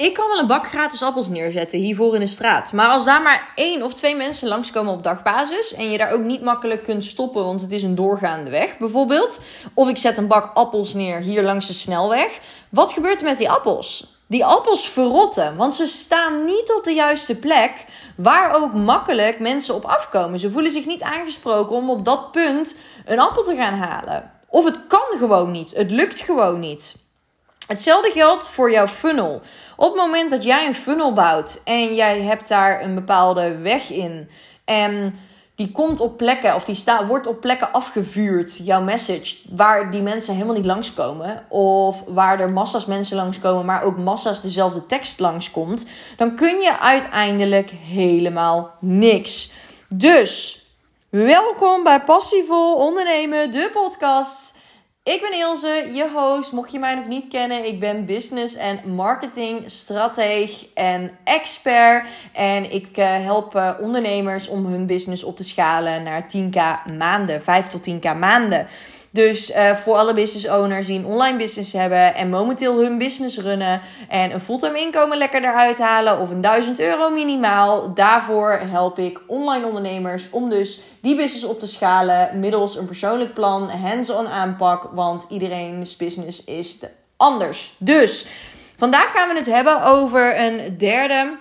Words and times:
ik 0.00 0.14
kan 0.14 0.28
wel 0.28 0.38
een 0.38 0.46
bak 0.46 0.66
gratis 0.66 1.02
appels 1.02 1.28
neerzetten 1.28 1.78
hiervoor 1.78 2.14
in 2.14 2.20
de 2.20 2.26
straat. 2.26 2.72
Maar 2.72 2.88
als 2.88 3.04
daar 3.04 3.22
maar 3.22 3.52
één 3.54 3.82
of 3.82 3.94
twee 3.94 4.16
mensen 4.16 4.48
langskomen 4.48 4.92
op 4.92 5.02
dagbasis. 5.02 5.74
en 5.74 5.90
je 5.90 5.98
daar 5.98 6.12
ook 6.12 6.22
niet 6.22 6.42
makkelijk 6.42 6.84
kunt 6.84 7.04
stoppen, 7.04 7.44
want 7.44 7.60
het 7.60 7.70
is 7.70 7.82
een 7.82 7.94
doorgaande 7.94 8.50
weg 8.50 8.78
bijvoorbeeld. 8.78 9.40
of 9.74 9.88
ik 9.88 9.96
zet 9.96 10.16
een 10.16 10.26
bak 10.26 10.50
appels 10.54 10.94
neer 10.94 11.20
hier 11.20 11.42
langs 11.42 11.66
de 11.66 11.72
snelweg. 11.72 12.40
wat 12.70 12.92
gebeurt 12.92 13.20
er 13.20 13.26
met 13.26 13.38
die 13.38 13.50
appels? 13.50 14.18
Die 14.26 14.44
appels 14.44 14.88
verrotten, 14.88 15.56
want 15.56 15.74
ze 15.74 15.86
staan 15.86 16.44
niet 16.44 16.74
op 16.76 16.84
de 16.84 16.94
juiste 16.94 17.36
plek 17.36 17.84
waar 18.16 18.54
ook 18.54 18.74
makkelijk 18.74 19.38
mensen 19.38 19.74
op 19.74 19.84
afkomen. 19.84 20.38
Ze 20.38 20.50
voelen 20.50 20.70
zich 20.70 20.86
niet 20.86 21.02
aangesproken 21.02 21.76
om 21.76 21.90
op 21.90 22.04
dat 22.04 22.32
punt 22.32 22.76
een 23.06 23.20
appel 23.20 23.42
te 23.42 23.54
gaan 23.54 23.78
halen. 23.78 24.30
Of 24.48 24.64
het 24.64 24.86
kan 24.86 25.18
gewoon 25.18 25.50
niet. 25.50 25.76
Het 25.76 25.90
lukt 25.90 26.20
gewoon 26.20 26.60
niet. 26.60 26.94
Hetzelfde 27.70 28.10
geldt 28.10 28.48
voor 28.48 28.70
jouw 28.70 28.86
funnel. 28.86 29.40
Op 29.76 29.92
het 29.92 29.96
moment 29.96 30.30
dat 30.30 30.44
jij 30.44 30.66
een 30.66 30.74
funnel 30.74 31.12
bouwt 31.12 31.60
en 31.64 31.94
jij 31.94 32.20
hebt 32.20 32.48
daar 32.48 32.82
een 32.82 32.94
bepaalde 32.94 33.58
weg 33.58 33.90
in 33.90 34.30
en 34.64 35.14
die 35.54 35.72
komt 35.72 36.00
op 36.00 36.16
plekken 36.16 36.54
of 36.54 36.64
die 36.64 36.74
staat, 36.74 37.06
wordt 37.06 37.26
op 37.26 37.40
plekken 37.40 37.72
afgevuurd, 37.72 38.60
jouw 38.62 38.82
message, 38.82 39.36
waar 39.50 39.90
die 39.90 40.02
mensen 40.02 40.34
helemaal 40.34 40.54
niet 40.54 40.64
langskomen 40.64 41.44
of 41.48 42.04
waar 42.06 42.40
er 42.40 42.50
massa's 42.50 42.86
mensen 42.86 43.16
langskomen, 43.16 43.64
maar 43.64 43.82
ook 43.82 43.96
massa's 43.96 44.40
dezelfde 44.40 44.86
tekst 44.86 45.20
langskomt, 45.20 45.86
dan 46.16 46.36
kun 46.36 46.60
je 46.60 46.78
uiteindelijk 46.78 47.70
helemaal 47.70 48.70
niks. 48.80 49.52
Dus 49.88 50.64
welkom 51.08 51.82
bij 51.82 52.00
Passievol 52.00 52.74
Ondernemen, 52.74 53.52
de 53.52 53.70
podcast. 53.72 54.58
Ik 55.02 55.20
ben 55.20 55.38
Ilse, 55.38 55.90
je 55.94 56.10
host. 56.14 56.52
Mocht 56.52 56.72
je 56.72 56.78
mij 56.78 56.94
nog 56.94 57.06
niet 57.06 57.28
kennen, 57.28 57.66
ik 57.66 57.80
ben 57.80 58.04
business 58.04 58.54
en 58.54 58.94
marketing 58.94 59.70
strateeg 59.70 60.66
en 60.74 61.18
expert. 61.24 62.06
En 62.32 62.72
ik 62.72 62.98
uh, 62.98 63.06
help 63.06 63.54
uh, 63.54 63.70
ondernemers 63.80 64.48
om 64.48 64.66
hun 64.66 64.86
business 64.86 65.24
op 65.24 65.36
te 65.36 65.44
schalen 65.44 66.02
naar 66.02 66.22
10k 66.22 66.92
maanden, 66.98 67.42
5 67.42 67.66
tot 67.66 67.90
10k 67.90 68.18
maanden. 68.18 68.66
Dus 69.12 69.50
uh, 69.50 69.74
voor 69.74 69.94
alle 69.94 70.14
business 70.14 70.48
owners 70.48 70.86
die 70.86 70.98
een 70.98 71.04
online 71.04 71.38
business 71.38 71.72
hebben 71.72 72.14
en 72.14 72.28
momenteel 72.28 72.78
hun 72.78 72.98
business 72.98 73.38
runnen 73.38 73.80
en 74.08 74.32
een 74.32 74.40
fulltime 74.40 74.80
inkomen 74.80 75.18
lekker 75.18 75.42
eruit 75.42 75.78
halen 75.78 76.18
of 76.18 76.30
een 76.30 76.40
1000 76.40 76.80
euro 76.80 77.10
minimaal, 77.10 77.94
daarvoor 77.94 78.52
help 78.52 78.98
ik 78.98 79.20
online 79.26 79.66
ondernemers 79.66 80.30
om 80.30 80.48
dus 80.48 80.80
die 81.00 81.16
business 81.16 81.44
op 81.44 81.60
te 81.60 81.66
schalen 81.66 82.40
middels 82.40 82.76
een 82.76 82.86
persoonlijk 82.86 83.34
plan, 83.34 83.70
hands-on 83.70 84.28
aanpak, 84.28 84.88
want 84.92 85.26
iedereen's 85.28 85.96
business 85.96 86.44
is 86.44 86.78
anders. 87.16 87.74
Dus 87.78 88.26
vandaag 88.76 89.12
gaan 89.12 89.28
we 89.28 89.34
het 89.34 89.46
hebben 89.46 89.82
over 89.82 90.40
een 90.40 90.78
derde 90.78 91.38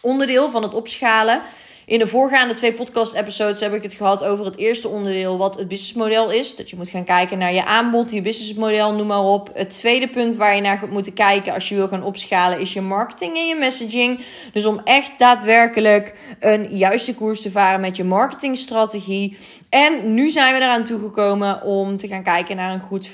onderdeel 0.00 0.50
van 0.50 0.62
het 0.62 0.74
opschalen. 0.74 1.42
In 1.90 1.98
de 1.98 2.06
voorgaande 2.06 2.54
twee 2.54 2.72
podcast-episodes 2.72 3.60
heb 3.60 3.74
ik 3.74 3.82
het 3.82 3.92
gehad 3.92 4.24
over 4.24 4.44
het 4.44 4.56
eerste 4.56 4.88
onderdeel, 4.88 5.38
wat 5.38 5.58
het 5.58 5.68
businessmodel 5.68 6.30
is. 6.30 6.56
Dat 6.56 6.70
je 6.70 6.76
moet 6.76 6.90
gaan 6.90 7.04
kijken 7.04 7.38
naar 7.38 7.52
je 7.52 7.64
aanbod, 7.64 8.10
je 8.10 8.20
businessmodel, 8.20 8.94
noem 8.94 9.06
maar 9.06 9.24
op. 9.24 9.50
Het 9.54 9.70
tweede 9.70 10.08
punt 10.08 10.36
waar 10.36 10.54
je 10.54 10.60
naar 10.60 10.78
gaat 10.78 10.90
moeten 10.90 11.12
kijken 11.12 11.52
als 11.52 11.68
je 11.68 11.74
wil 11.74 11.88
gaan 11.88 12.02
opschalen, 12.04 12.60
is 12.60 12.72
je 12.72 12.80
marketing 12.80 13.36
en 13.36 13.46
je 13.46 13.54
messaging. 13.54 14.20
Dus 14.52 14.64
om 14.64 14.80
echt 14.84 15.12
daadwerkelijk 15.18 16.14
een 16.40 16.76
juiste 16.76 17.14
koers 17.14 17.40
te 17.40 17.50
varen 17.50 17.80
met 17.80 17.96
je 17.96 18.04
marketingstrategie. 18.04 19.36
En 19.68 20.14
nu 20.14 20.30
zijn 20.30 20.54
we 20.54 20.60
eraan 20.60 20.84
toegekomen 20.84 21.62
om 21.62 21.96
te 21.96 22.08
gaan 22.08 22.22
kijken 22.22 22.56
naar 22.56 22.72
een 22.72 22.80
goed 22.80 23.10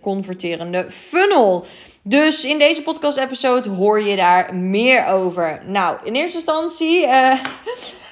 converterende 0.00 0.86
funnel. 0.90 1.66
Dus 2.02 2.44
in 2.44 2.58
deze 2.58 2.82
podcast-episode 2.82 3.68
hoor 3.68 4.02
je 4.02 4.16
daar 4.16 4.54
meer 4.54 5.06
over. 5.06 5.62
Nou, 5.66 5.98
in 6.04 6.14
eerste 6.14 6.36
instantie. 6.36 7.02
Uh, 7.02 7.32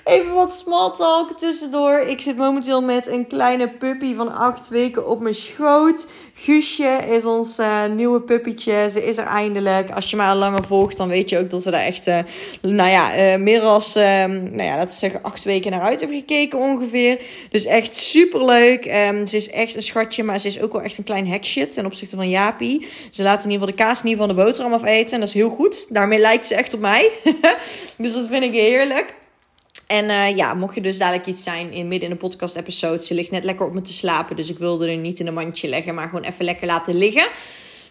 Even 0.08 0.34
wat 0.34 0.52
small 0.52 0.90
talk 0.90 1.38
tussendoor. 1.38 1.98
Ik 1.98 2.20
zit 2.20 2.36
momenteel 2.36 2.82
met 2.82 3.06
een 3.06 3.26
kleine 3.26 3.68
puppy 3.68 4.14
van 4.14 4.32
acht 4.32 4.68
weken 4.68 5.06
op 5.06 5.20
mijn 5.20 5.34
schoot. 5.34 6.06
Guusje 6.32 6.98
is 7.10 7.24
ons 7.24 7.58
uh, 7.58 7.84
nieuwe 7.86 8.20
puppytje. 8.20 8.90
Ze 8.90 9.04
is 9.04 9.16
er 9.16 9.24
eindelijk. 9.24 9.90
Als 9.90 10.10
je 10.10 10.16
mij 10.16 10.26
al 10.26 10.36
langer 10.36 10.64
volgt, 10.64 10.96
dan 10.96 11.08
weet 11.08 11.28
je 11.28 11.38
ook 11.38 11.50
dat 11.50 11.64
we 11.64 11.70
daar 11.70 11.84
echt, 11.84 12.06
uh, 12.06 12.18
nou 12.62 12.90
ja, 12.90 13.18
uh, 13.18 13.36
meer 13.42 13.60
als, 13.60 13.94
nou 13.94 14.62
ja, 14.62 14.76
laten 14.76 14.88
we 14.88 14.98
zeggen, 14.98 15.22
acht 15.22 15.44
weken 15.44 15.70
naar 15.70 15.80
uit 15.80 16.00
hebben 16.00 16.18
gekeken 16.18 16.58
ongeveer. 16.58 17.20
Dus 17.50 17.64
echt 17.64 17.96
super 17.96 18.44
leuk. 18.44 18.84
Um, 19.10 19.26
ze 19.26 19.36
is 19.36 19.50
echt 19.50 19.76
een 19.76 19.82
schatje, 19.82 20.22
maar 20.22 20.38
ze 20.38 20.46
is 20.46 20.60
ook 20.60 20.72
wel 20.72 20.82
echt 20.82 20.98
een 20.98 21.04
klein 21.04 21.28
heksje 21.28 21.68
ten 21.68 21.86
opzichte 21.86 22.16
van 22.16 22.28
Jaapie. 22.28 22.86
Ze 23.10 23.22
laat 23.22 23.44
in 23.44 23.50
ieder 23.50 23.68
geval 23.68 23.76
de 23.76 23.84
kaas 23.84 24.02
niet 24.02 24.16
van 24.16 24.28
de 24.28 24.34
boterham 24.34 24.72
afeten. 24.72 25.12
En 25.12 25.20
dat 25.20 25.28
is 25.28 25.34
heel 25.34 25.50
goed. 25.50 25.94
Daarmee 25.94 26.18
lijkt 26.18 26.46
ze 26.46 26.54
echt 26.54 26.74
op 26.74 26.80
mij. 26.80 27.10
dus 27.96 28.12
dat 28.12 28.26
vind 28.28 28.44
ik 28.44 28.52
heerlijk. 28.52 29.16
En 29.88 30.04
uh, 30.04 30.36
ja, 30.36 30.54
mocht 30.54 30.74
je 30.74 30.80
dus 30.80 30.98
dadelijk 30.98 31.26
iets 31.26 31.42
zijn 31.42 31.72
in 31.72 31.88
midden 31.88 32.08
in 32.08 32.14
de 32.14 32.20
podcast 32.20 32.56
episode. 32.56 33.04
Ze 33.04 33.14
ligt 33.14 33.30
net 33.30 33.44
lekker 33.44 33.66
op 33.66 33.74
me 33.74 33.80
te 33.80 33.92
slapen. 33.92 34.36
Dus 34.36 34.50
ik 34.50 34.58
wilde 34.58 34.90
er 34.90 34.96
niet 34.96 35.20
in 35.20 35.26
een 35.26 35.34
mandje 35.34 35.68
leggen. 35.68 35.94
Maar 35.94 36.08
gewoon 36.08 36.24
even 36.24 36.44
lekker 36.44 36.66
laten 36.66 36.98
liggen. 36.98 37.28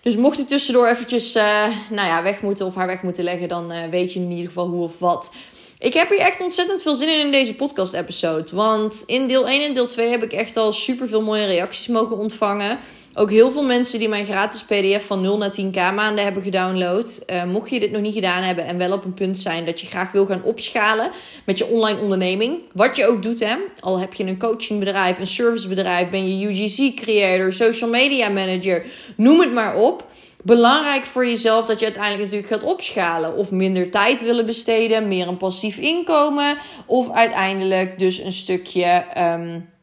Dus 0.01 0.15
mocht 0.15 0.39
ik 0.39 0.47
tussendoor 0.47 0.87
eventjes 0.87 1.35
uh, 1.35 1.43
nou 1.89 2.07
ja, 2.07 2.23
weg 2.23 2.41
moeten 2.41 2.65
of 2.65 2.75
haar 2.75 2.87
weg 2.87 3.01
moeten 3.01 3.23
leggen. 3.23 3.47
Dan 3.47 3.71
uh, 3.71 3.77
weet 3.91 4.13
je 4.13 4.19
in 4.19 4.29
ieder 4.29 4.45
geval 4.45 4.67
hoe 4.67 4.83
of 4.83 4.99
wat. 4.99 5.33
Ik 5.79 5.93
heb 5.93 6.09
hier 6.09 6.19
echt 6.19 6.41
ontzettend 6.41 6.81
veel 6.81 6.95
zin 6.95 7.09
in 7.09 7.19
in 7.19 7.31
deze 7.31 7.55
podcast 7.55 7.93
episode. 7.93 8.55
Want 8.55 9.03
in 9.05 9.27
deel 9.27 9.47
1 9.47 9.65
en 9.65 9.73
deel 9.73 9.87
2 9.87 10.09
heb 10.09 10.23
ik 10.23 10.33
echt 10.33 10.57
al 10.57 10.71
super 10.71 11.07
veel 11.07 11.21
mooie 11.21 11.45
reacties 11.45 11.87
mogen 11.87 12.17
ontvangen. 12.17 12.79
Ook 13.19 13.31
heel 13.31 13.51
veel 13.51 13.63
mensen 13.63 13.99
die 13.99 14.09
mijn 14.09 14.25
gratis 14.25 14.63
PDF 14.63 15.05
van 15.05 15.21
0 15.21 15.37
naar 15.37 15.55
10k 15.61 15.95
maanden 15.95 16.23
hebben 16.23 16.43
gedownload. 16.43 17.23
Uh, 17.31 17.43
mocht 17.43 17.69
je 17.69 17.79
dit 17.79 17.91
nog 17.91 18.01
niet 18.01 18.13
gedaan 18.13 18.43
hebben 18.43 18.65
en 18.65 18.77
wel 18.77 18.91
op 18.91 19.03
een 19.03 19.13
punt 19.13 19.39
zijn 19.39 19.65
dat 19.65 19.81
je 19.81 19.87
graag 19.87 20.11
wil 20.11 20.25
gaan 20.25 20.43
opschalen 20.43 21.11
met 21.45 21.57
je 21.57 21.65
online 21.65 21.99
onderneming. 21.99 22.65
Wat 22.73 22.95
je 22.95 23.07
ook 23.07 23.23
doet, 23.23 23.39
hè. 23.39 23.55
Al 23.79 23.99
heb 23.99 24.13
je 24.13 24.23
een 24.23 24.39
coachingbedrijf, 24.39 25.19
een 25.19 25.27
servicebedrijf, 25.27 26.09
ben 26.09 26.39
je 26.39 26.47
UGC-creator, 26.47 27.53
social 27.53 27.89
media 27.89 28.29
manager, 28.29 28.85
noem 29.15 29.39
het 29.39 29.53
maar 29.53 29.75
op. 29.75 30.07
Belangrijk 30.43 31.05
voor 31.05 31.25
jezelf 31.25 31.65
dat 31.65 31.79
je 31.79 31.85
uiteindelijk 31.85 32.23
natuurlijk 32.23 32.61
gaat 32.61 32.71
opschalen. 32.71 33.35
Of 33.35 33.51
minder 33.51 33.89
tijd 33.89 34.21
willen 34.21 34.45
besteden, 34.45 35.07
meer 35.07 35.27
een 35.27 35.37
passief 35.37 35.77
inkomen. 35.77 36.57
Of 36.85 37.11
uiteindelijk 37.11 37.99
dus 37.99 38.19
een 38.19 38.33
stukje. 38.33 39.05
Um, 39.17 39.75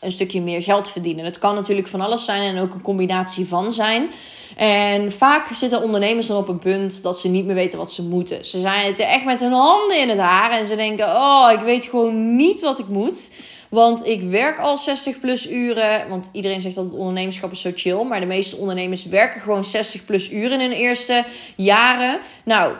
een 0.00 0.12
stukje 0.12 0.40
meer 0.40 0.62
geld 0.62 0.90
verdienen. 0.90 1.24
Het 1.24 1.38
kan 1.38 1.54
natuurlijk 1.54 1.88
van 1.88 2.00
alles 2.00 2.24
zijn 2.24 2.42
en 2.42 2.62
ook 2.62 2.74
een 2.74 2.82
combinatie 2.82 3.46
van 3.46 3.72
zijn. 3.72 4.10
En 4.56 5.12
vaak 5.12 5.54
zitten 5.54 5.82
ondernemers 5.82 6.26
dan 6.26 6.36
op 6.36 6.48
een 6.48 6.58
punt 6.58 7.02
dat 7.02 7.20
ze 7.20 7.28
niet 7.28 7.46
meer 7.46 7.54
weten 7.54 7.78
wat 7.78 7.92
ze 7.92 8.02
moeten. 8.02 8.44
Ze 8.44 8.60
zijn 8.60 8.96
echt 8.96 9.24
met 9.24 9.40
hun 9.40 9.52
handen 9.52 10.00
in 10.00 10.08
het 10.08 10.18
haar 10.18 10.50
en 10.50 10.66
ze 10.66 10.76
denken: 10.76 11.06
Oh, 11.06 11.50
ik 11.52 11.60
weet 11.60 11.84
gewoon 11.84 12.36
niet 12.36 12.60
wat 12.60 12.78
ik 12.78 12.88
moet. 12.88 13.30
Want 13.68 14.06
ik 14.06 14.22
werk 14.22 14.58
al 14.58 14.78
60 14.78 15.20
plus 15.20 15.50
uren. 15.50 16.08
Want 16.08 16.28
iedereen 16.32 16.60
zegt 16.60 16.74
dat 16.74 16.84
het 16.84 16.94
ondernemerschap 16.94 17.50
is 17.50 17.60
zo 17.60 17.70
chill. 17.74 18.04
Maar 18.04 18.20
de 18.20 18.26
meeste 18.26 18.56
ondernemers 18.56 19.04
werken 19.04 19.40
gewoon 19.40 19.64
60 19.64 20.04
plus 20.04 20.30
uren 20.30 20.60
in 20.60 20.70
hun 20.70 20.78
eerste 20.78 21.24
jaren. 21.56 22.20
Nou, 22.44 22.74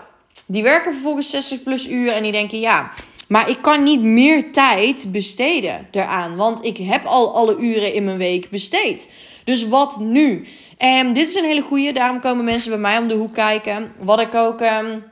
die 0.46 0.62
werken 0.62 0.92
vervolgens 0.92 1.30
60 1.30 1.62
plus 1.62 1.88
uren 1.88 2.14
en 2.14 2.22
die 2.22 2.32
denken: 2.32 2.60
Ja 2.60 2.92
maar 3.28 3.50
ik 3.50 3.62
kan 3.62 3.82
niet 3.82 4.02
meer 4.02 4.52
tijd 4.52 5.06
besteden 5.12 5.88
eraan. 5.90 6.36
Want 6.36 6.64
ik 6.64 6.76
heb 6.76 7.04
al 7.04 7.34
alle 7.34 7.56
uren 7.56 7.94
in 7.94 8.04
mijn 8.04 8.18
week 8.18 8.50
besteed. 8.50 9.12
Dus 9.44 9.68
wat 9.68 9.98
nu? 10.00 10.46
En 10.76 11.12
dit 11.12 11.28
is 11.28 11.34
een 11.34 11.44
hele 11.44 11.62
goede. 11.62 11.92
Daarom 11.92 12.20
komen 12.20 12.44
mensen 12.44 12.70
bij 12.70 12.80
mij 12.80 12.98
om 12.98 13.08
de 13.08 13.14
hoek 13.14 13.34
kijken. 13.34 13.92
Wat 13.98 14.20
ik 14.20 14.34
ook. 14.34 14.60
Um, 14.60 15.04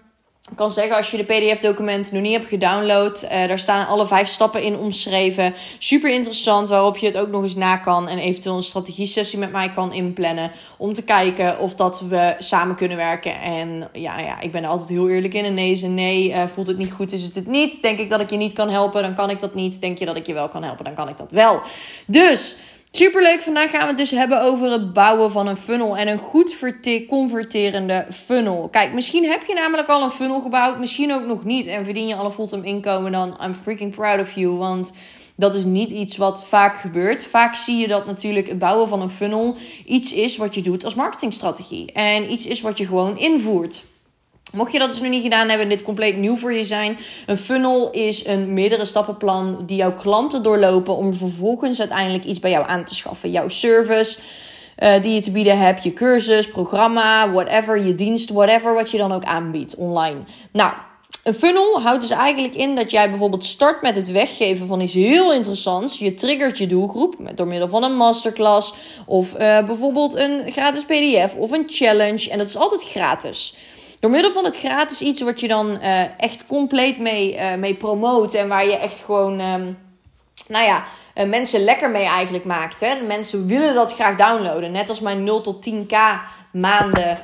ik 0.50 0.56
kan 0.56 0.70
zeggen, 0.70 0.96
als 0.96 1.10
je 1.10 1.16
de 1.16 1.24
PDF-document 1.24 2.12
nog 2.12 2.22
niet 2.22 2.32
hebt 2.32 2.48
gedownload, 2.48 3.22
uh, 3.24 3.30
daar 3.30 3.58
staan 3.58 3.86
alle 3.86 4.06
vijf 4.06 4.28
stappen 4.28 4.62
in 4.62 4.76
omschreven. 4.76 5.54
Super 5.78 6.10
interessant, 6.10 6.68
waarop 6.68 6.96
je 6.96 7.06
het 7.06 7.16
ook 7.16 7.28
nog 7.28 7.42
eens 7.42 7.54
na 7.54 7.76
kan 7.76 8.08
en 8.08 8.18
eventueel 8.18 8.56
een 8.56 8.62
strategie-sessie 8.62 9.38
met 9.38 9.52
mij 9.52 9.70
kan 9.70 9.92
inplannen. 9.92 10.50
Om 10.76 10.92
te 10.92 11.04
kijken 11.04 11.58
of 11.58 11.74
dat 11.74 12.00
we 12.00 12.34
samen 12.38 12.76
kunnen 12.76 12.96
werken. 12.96 13.40
En 13.40 13.88
ja, 13.92 14.18
ja 14.18 14.40
ik 14.40 14.52
ben 14.52 14.62
er 14.62 14.68
altijd 14.68 14.88
heel 14.88 15.08
eerlijk 15.08 15.34
in. 15.34 15.44
En 15.44 15.54
nee 15.54 15.70
is 15.70 15.82
een 15.82 15.94
nee. 15.94 16.28
Uh, 16.28 16.46
voelt 16.46 16.66
het 16.66 16.78
niet 16.78 16.92
goed, 16.92 17.12
is 17.12 17.22
het 17.22 17.34
het 17.34 17.46
niet. 17.46 17.82
Denk 17.82 17.98
ik 17.98 18.08
dat 18.08 18.20
ik 18.20 18.30
je 18.30 18.36
niet 18.36 18.52
kan 18.52 18.70
helpen, 18.70 19.02
dan 19.02 19.14
kan 19.14 19.30
ik 19.30 19.40
dat 19.40 19.54
niet. 19.54 19.80
Denk 19.80 19.98
je 19.98 20.04
dat 20.04 20.16
ik 20.16 20.26
je 20.26 20.34
wel 20.34 20.48
kan 20.48 20.62
helpen, 20.62 20.84
dan 20.84 20.94
kan 20.94 21.08
ik 21.08 21.16
dat 21.16 21.30
wel. 21.30 21.60
Dus 22.06 22.56
Superleuk, 22.96 23.40
vandaag 23.40 23.70
gaan 23.70 23.80
we 23.80 23.86
het 23.86 23.96
dus 23.96 24.10
hebben 24.10 24.42
over 24.42 24.70
het 24.70 24.92
bouwen 24.92 25.30
van 25.30 25.46
een 25.46 25.56
funnel 25.56 25.96
en 25.96 26.08
een 26.08 26.18
goed 26.18 26.58
converterende 27.08 28.06
funnel. 28.10 28.68
Kijk, 28.68 28.92
misschien 28.92 29.24
heb 29.24 29.44
je 29.46 29.54
namelijk 29.54 29.88
al 29.88 30.02
een 30.02 30.10
funnel 30.10 30.40
gebouwd, 30.40 30.78
misschien 30.78 31.12
ook 31.12 31.26
nog 31.26 31.44
niet 31.44 31.66
en 31.66 31.84
verdien 31.84 32.06
je 32.06 32.14
al 32.14 32.24
een 32.24 32.30
fulltime 32.30 32.66
inkomen, 32.66 33.12
dan 33.12 33.36
I'm 33.44 33.54
freaking 33.54 33.94
proud 33.94 34.20
of 34.20 34.32
you, 34.32 34.56
want 34.56 34.92
dat 35.36 35.54
is 35.54 35.64
niet 35.64 35.90
iets 35.90 36.16
wat 36.16 36.44
vaak 36.44 36.78
gebeurt. 36.78 37.26
Vaak 37.26 37.54
zie 37.54 37.76
je 37.76 37.88
dat 37.88 38.06
natuurlijk 38.06 38.48
het 38.48 38.58
bouwen 38.58 38.88
van 38.88 39.00
een 39.00 39.10
funnel 39.10 39.56
iets 39.84 40.12
is 40.12 40.36
wat 40.36 40.54
je 40.54 40.62
doet 40.62 40.84
als 40.84 40.94
marketingstrategie 40.94 41.92
en 41.92 42.32
iets 42.32 42.46
is 42.46 42.60
wat 42.60 42.78
je 42.78 42.86
gewoon 42.86 43.18
invoert. 43.18 43.84
Mocht 44.54 44.72
je 44.72 44.78
dat 44.78 44.90
dus 44.90 45.00
nog 45.00 45.10
niet 45.10 45.22
gedaan 45.22 45.48
hebben 45.48 45.66
en 45.66 45.68
dit 45.68 45.82
compleet 45.82 46.16
nieuw 46.16 46.36
voor 46.36 46.52
je 46.52 46.64
zijn, 46.64 46.98
een 47.26 47.38
funnel 47.38 47.90
is 47.90 48.26
een 48.26 48.52
meerdere 48.52 48.84
stappenplan 48.84 49.62
die 49.66 49.76
jouw 49.76 49.94
klanten 49.94 50.42
doorlopen 50.42 50.96
om 50.96 51.14
vervolgens 51.14 51.80
uiteindelijk 51.80 52.24
iets 52.24 52.40
bij 52.40 52.50
jou 52.50 52.68
aan 52.68 52.84
te 52.84 52.94
schaffen. 52.94 53.30
Jouw 53.30 53.48
service, 53.48 54.18
uh, 54.78 55.02
die 55.02 55.14
je 55.14 55.20
te 55.20 55.30
bieden 55.30 55.58
hebt. 55.58 55.82
Je 55.82 55.92
cursus, 55.92 56.48
programma, 56.48 57.32
whatever, 57.32 57.86
je 57.86 57.94
dienst, 57.94 58.30
whatever 58.30 58.74
wat 58.74 58.90
je 58.90 58.98
dan 58.98 59.12
ook 59.12 59.24
aanbiedt 59.24 59.74
online. 59.74 60.18
Nou, 60.52 60.72
een 61.24 61.34
funnel 61.34 61.80
houdt 61.80 62.00
dus 62.00 62.10
eigenlijk 62.10 62.54
in 62.54 62.74
dat 62.74 62.90
jij 62.90 63.10
bijvoorbeeld 63.10 63.44
start 63.44 63.82
met 63.82 63.96
het 63.96 64.10
weggeven 64.10 64.66
van 64.66 64.80
iets 64.80 64.94
heel 64.94 65.32
interessants. 65.32 65.98
Je 65.98 66.14
triggert 66.14 66.58
je 66.58 66.66
doelgroep 66.66 67.16
door 67.34 67.46
middel 67.46 67.68
van 67.68 67.82
een 67.82 67.96
masterclass 67.96 68.74
of 69.06 69.32
uh, 69.32 69.38
bijvoorbeeld 69.64 70.14
een 70.14 70.52
gratis 70.52 70.84
PDF 70.84 71.34
of 71.34 71.50
een 71.50 71.64
challenge. 71.66 72.30
En 72.30 72.38
dat 72.38 72.48
is 72.48 72.56
altijd 72.56 72.84
gratis. 72.84 73.56
Door 74.04 74.12
middel 74.12 74.32
van 74.32 74.44
het 74.44 74.58
gratis 74.58 75.00
iets 75.00 75.20
wat 75.20 75.40
je 75.40 75.48
dan 75.48 75.70
uh, 75.70 76.20
echt 76.20 76.46
compleet 76.46 76.98
mee, 76.98 77.34
uh, 77.34 77.54
mee 77.54 77.74
promoot 77.74 78.34
en 78.34 78.48
waar 78.48 78.64
je 78.64 78.76
echt 78.76 78.98
gewoon, 79.04 79.40
um, 79.40 79.78
nou 80.48 80.64
ja, 80.64 80.84
uh, 81.14 81.28
mensen 81.28 81.64
lekker 81.64 81.90
mee 81.90 82.04
eigenlijk 82.04 82.44
maakt. 82.44 82.80
Hè? 82.80 83.02
Mensen 83.02 83.46
willen 83.46 83.74
dat 83.74 83.94
graag 83.94 84.16
downloaden. 84.16 84.72
Net 84.72 84.88
als 84.88 85.00
mijn 85.00 85.24
0 85.24 85.40
tot 85.40 85.70
10k 85.70 85.96
maanden 86.52 87.18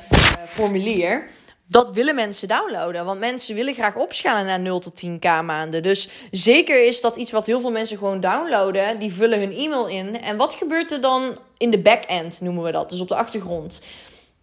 formulier 0.47 1.29
dat 1.67 1.91
willen 1.91 2.15
mensen 2.15 2.47
downloaden. 2.47 3.05
Want 3.05 3.19
mensen 3.19 3.55
willen 3.55 3.73
graag 3.73 3.95
opschalen 3.95 4.45
naar 4.45 4.59
0 4.59 4.79
tot 4.79 5.03
10k 5.05 5.45
maanden. 5.45 5.83
Dus 5.83 6.09
zeker 6.31 6.85
is 6.85 7.01
dat 7.01 7.15
iets 7.15 7.31
wat 7.31 7.45
heel 7.45 7.61
veel 7.61 7.71
mensen 7.71 7.97
gewoon 7.97 8.19
downloaden. 8.19 8.99
Die 8.99 9.13
vullen 9.13 9.39
hun 9.39 9.55
e-mail 9.55 9.87
in. 9.87 10.21
En 10.21 10.37
wat 10.37 10.53
gebeurt 10.53 10.91
er 10.91 11.01
dan 11.01 11.37
in 11.57 11.71
de 11.71 11.79
back-end, 11.79 12.41
noemen 12.41 12.63
we 12.63 12.71
dat. 12.71 12.89
Dus 12.89 13.01
op 13.01 13.07
de 13.07 13.15
achtergrond. 13.15 13.81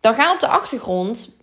Dan 0.00 0.14
gaan 0.14 0.34
op 0.34 0.40
de 0.40 0.48
achtergrond 0.48 1.36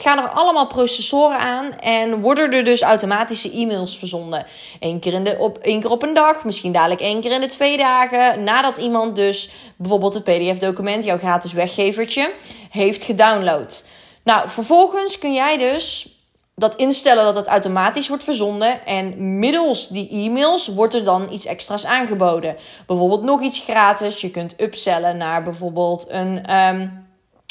gaan 0.00 0.18
er 0.18 0.28
allemaal 0.28 0.66
processoren 0.66 1.38
aan 1.38 1.72
en 1.72 2.20
worden 2.20 2.52
er 2.52 2.64
dus 2.64 2.82
automatische 2.82 3.50
e-mails 3.50 3.98
verzonden. 3.98 4.46
Eén 4.80 4.98
keer, 4.98 5.12
in 5.12 5.24
de, 5.24 5.36
op, 5.38 5.58
één 5.58 5.80
keer 5.80 5.90
op 5.90 6.02
een 6.02 6.14
dag, 6.14 6.44
misschien 6.44 6.72
dadelijk 6.72 7.00
één 7.00 7.20
keer 7.20 7.32
in 7.32 7.40
de 7.40 7.46
twee 7.46 7.76
dagen. 7.76 8.44
Nadat 8.44 8.76
iemand 8.76 9.16
dus 9.16 9.50
bijvoorbeeld 9.76 10.14
het 10.14 10.24
PDF-document, 10.24 11.04
jouw 11.04 11.18
gratis 11.18 11.52
weggevertje, 11.52 12.32
heeft 12.70 13.02
gedownload. 13.02 13.86
Nou, 14.24 14.48
vervolgens 14.48 15.18
kun 15.18 15.34
jij 15.34 15.58
dus 15.58 16.16
dat 16.54 16.76
instellen 16.76 17.24
dat 17.24 17.36
het 17.36 17.46
automatisch 17.46 18.08
wordt 18.08 18.24
verzonden. 18.24 18.86
En 18.86 19.38
middels 19.38 19.88
die 19.88 20.10
e-mails 20.10 20.68
wordt 20.68 20.94
er 20.94 21.04
dan 21.04 21.32
iets 21.32 21.46
extra's 21.46 21.86
aangeboden. 21.86 22.56
Bijvoorbeeld 22.86 23.22
nog 23.22 23.42
iets 23.42 23.58
gratis. 23.58 24.20
Je 24.20 24.30
kunt 24.30 24.60
upsellen 24.60 25.16
naar 25.16 25.42
bijvoorbeeld 25.42 26.04
een. 26.08 26.56
Um, 26.56 27.06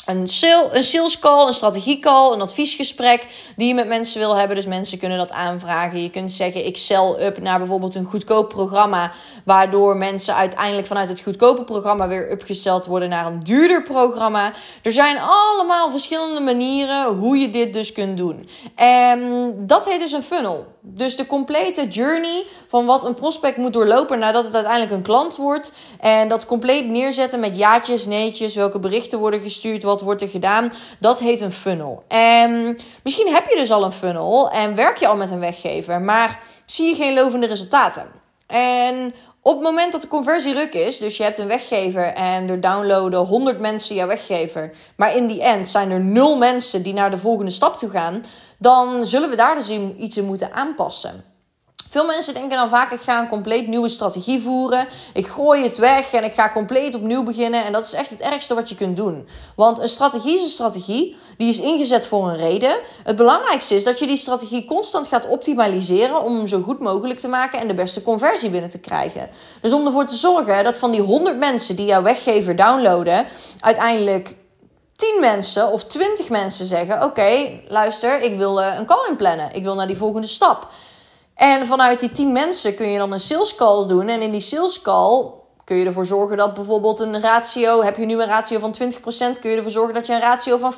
een, 0.07 0.27
sale, 0.27 0.69
een 0.71 0.83
sales 0.83 1.19
call, 1.19 1.47
een 1.47 1.53
strategie 1.53 1.99
call, 1.99 2.33
een 2.33 2.41
adviesgesprek 2.41 3.27
die 3.55 3.67
je 3.67 3.73
met 3.73 3.87
mensen 3.87 4.19
wil 4.19 4.35
hebben. 4.35 4.55
Dus 4.55 4.65
mensen 4.65 4.99
kunnen 4.99 5.17
dat 5.17 5.31
aanvragen. 5.31 6.01
Je 6.01 6.09
kunt 6.09 6.31
zeggen, 6.31 6.65
ik 6.65 6.77
sell 6.77 7.15
up 7.19 7.37
naar 7.41 7.57
bijvoorbeeld 7.57 7.95
een 7.95 8.05
goedkoop 8.05 8.49
programma. 8.49 9.11
Waardoor 9.45 9.97
mensen 9.97 10.35
uiteindelijk 10.35 10.87
vanuit 10.87 11.09
het 11.09 11.21
goedkope 11.21 11.63
programma 11.63 12.07
weer 12.07 12.31
upgesteld 12.31 12.85
worden 12.85 13.09
naar 13.09 13.25
een 13.25 13.39
duurder 13.39 13.83
programma. 13.83 14.53
Er 14.81 14.91
zijn 14.91 15.17
allemaal 15.19 15.89
verschillende 15.89 16.39
manieren 16.39 17.05
hoe 17.05 17.37
je 17.37 17.49
dit 17.49 17.73
dus 17.73 17.91
kunt 17.91 18.17
doen. 18.17 18.49
En 18.75 19.53
dat 19.67 19.85
heet 19.85 19.99
dus 19.99 20.11
een 20.11 20.23
funnel. 20.23 20.65
Dus 20.81 21.15
de 21.15 21.25
complete 21.25 21.87
journey 21.87 22.45
van 22.67 22.85
wat 22.85 23.03
een 23.03 23.13
prospect 23.13 23.57
moet 23.57 23.73
doorlopen 23.73 24.19
nadat 24.19 24.43
het 24.43 24.53
uiteindelijk 24.53 24.93
een 24.93 25.01
klant 25.01 25.35
wordt. 25.35 25.73
En 25.99 26.27
dat 26.27 26.45
compleet 26.45 26.87
neerzetten 26.87 27.39
met 27.39 27.57
jaartjes, 27.57 28.05
neetjes, 28.05 28.55
welke 28.55 28.79
berichten 28.79 29.19
worden 29.19 29.39
gestuurd, 29.39 29.83
wat 29.83 29.96
wordt 30.01 30.21
er 30.21 30.27
gedaan. 30.27 30.71
Dat 30.99 31.19
heet 31.19 31.41
een 31.41 31.51
funnel. 31.51 32.03
En 32.07 32.77
misschien 33.03 33.33
heb 33.33 33.49
je 33.49 33.55
dus 33.55 33.71
al 33.71 33.83
een 33.83 33.91
funnel 33.91 34.51
en 34.51 34.75
werk 34.75 34.97
je 34.97 35.07
al 35.07 35.15
met 35.15 35.31
een 35.31 35.39
weggever, 35.39 36.01
maar 36.01 36.39
zie 36.65 36.89
je 36.89 36.95
geen 36.95 37.13
lovende 37.13 37.47
resultaten. 37.47 38.07
En 38.47 39.13
op 39.41 39.53
het 39.53 39.63
moment 39.63 39.91
dat 39.91 40.01
de 40.01 40.07
conversie 40.07 40.53
ruk 40.53 40.73
is, 40.73 40.97
dus 40.97 41.17
je 41.17 41.23
hebt 41.23 41.37
een 41.37 41.47
weggever 41.47 42.13
en 42.13 42.49
er 42.49 42.61
downloaden 42.61 43.19
100 43.19 43.59
mensen 43.59 43.95
jouw 43.95 44.07
weggever, 44.07 44.71
maar 44.95 45.15
in 45.15 45.27
die 45.27 45.41
end 45.41 45.67
zijn 45.67 45.91
er 45.91 45.99
0 45.99 46.37
mensen 46.37 46.83
die 46.83 46.93
naar 46.93 47.11
de 47.11 47.17
volgende 47.17 47.51
stap 47.51 47.77
toe 47.77 47.89
gaan, 47.89 48.23
dan 48.57 49.05
zullen 49.05 49.29
we 49.29 49.35
daar 49.35 49.55
dus 49.55 49.69
iets 49.97 50.17
in 50.17 50.25
moeten 50.25 50.53
aanpassen. 50.53 51.26
Veel 51.89 52.05
mensen 52.05 52.33
denken 52.33 52.57
dan 52.57 52.69
vaak: 52.69 52.91
ik 52.91 53.01
ga 53.01 53.19
een 53.19 53.27
compleet 53.27 53.67
nieuwe 53.67 53.89
strategie 53.89 54.41
voeren. 54.41 54.87
Ik 55.13 55.27
gooi 55.27 55.63
het 55.63 55.77
weg 55.77 56.13
en 56.13 56.23
ik 56.23 56.33
ga 56.33 56.51
compleet 56.51 56.95
opnieuw 56.95 57.23
beginnen. 57.23 57.65
En 57.65 57.71
dat 57.71 57.85
is 57.85 57.93
echt 57.93 58.09
het 58.09 58.19
ergste 58.19 58.55
wat 58.55 58.69
je 58.69 58.75
kunt 58.75 58.97
doen. 58.97 59.27
Want 59.55 59.79
een 59.79 59.87
strategie 59.87 60.35
is 60.35 60.43
een 60.43 60.49
strategie. 60.49 61.17
Die 61.37 61.49
is 61.49 61.59
ingezet 61.59 62.07
voor 62.07 62.27
een 62.27 62.37
reden. 62.37 62.79
Het 63.03 63.15
belangrijkste 63.15 63.75
is 63.75 63.83
dat 63.83 63.99
je 63.99 64.07
die 64.07 64.17
strategie 64.17 64.65
constant 64.65 65.07
gaat 65.07 65.27
optimaliseren. 65.27 66.23
Om 66.23 66.37
hem 66.37 66.47
zo 66.47 66.61
goed 66.61 66.79
mogelijk 66.79 67.19
te 67.19 67.27
maken 67.27 67.59
en 67.59 67.67
de 67.67 67.73
beste 67.73 68.01
conversie 68.01 68.49
binnen 68.49 68.69
te 68.69 68.79
krijgen. 68.79 69.29
Dus 69.61 69.73
om 69.73 69.85
ervoor 69.85 70.05
te 70.05 70.15
zorgen 70.15 70.63
dat 70.63 70.79
van 70.79 70.91
die 70.91 71.01
100 71.01 71.37
mensen 71.37 71.75
die 71.75 71.85
jouw 71.85 72.01
weggever 72.01 72.55
downloaden. 72.55 73.27
uiteindelijk 73.59 74.35
10 74.95 75.17
mensen 75.19 75.71
of 75.71 75.83
20 75.83 76.29
mensen 76.29 76.65
zeggen: 76.65 77.03
Oké, 77.03 77.59
luister, 77.67 78.21
ik 78.21 78.37
wil 78.37 78.61
eh, 78.61 78.77
een 78.77 78.85
call 78.85 79.07
inplannen. 79.09 79.49
Ik 79.53 79.63
wil 79.63 79.75
naar 79.75 79.87
die 79.87 79.97
volgende 79.97 80.27
stap. 80.27 80.67
En 81.37 81.67
vanuit 81.67 81.99
die 81.99 82.11
10 82.11 82.31
mensen 82.31 82.75
kun 82.75 82.91
je 82.91 82.97
dan 82.97 83.11
een 83.11 83.19
sales 83.19 83.55
call 83.55 83.87
doen. 83.87 84.07
En 84.07 84.21
in 84.21 84.31
die 84.31 84.39
sales 84.39 84.81
call 84.81 85.31
kun 85.63 85.77
je 85.77 85.85
ervoor 85.85 86.05
zorgen 86.05 86.37
dat 86.37 86.53
bijvoorbeeld 86.53 86.99
een 86.99 87.21
ratio, 87.21 87.83
heb 87.83 87.97
je 87.97 88.05
nu 88.05 88.21
een 88.21 88.27
ratio 88.27 88.59
van 88.59 88.75
20%, 88.83 89.39
kun 89.39 89.49
je 89.49 89.55
ervoor 89.57 89.71
zorgen 89.71 89.93
dat 89.93 90.07
je 90.07 90.13
een 90.13 90.19
ratio 90.19 90.57
van 90.57 90.73
50% 90.73 90.77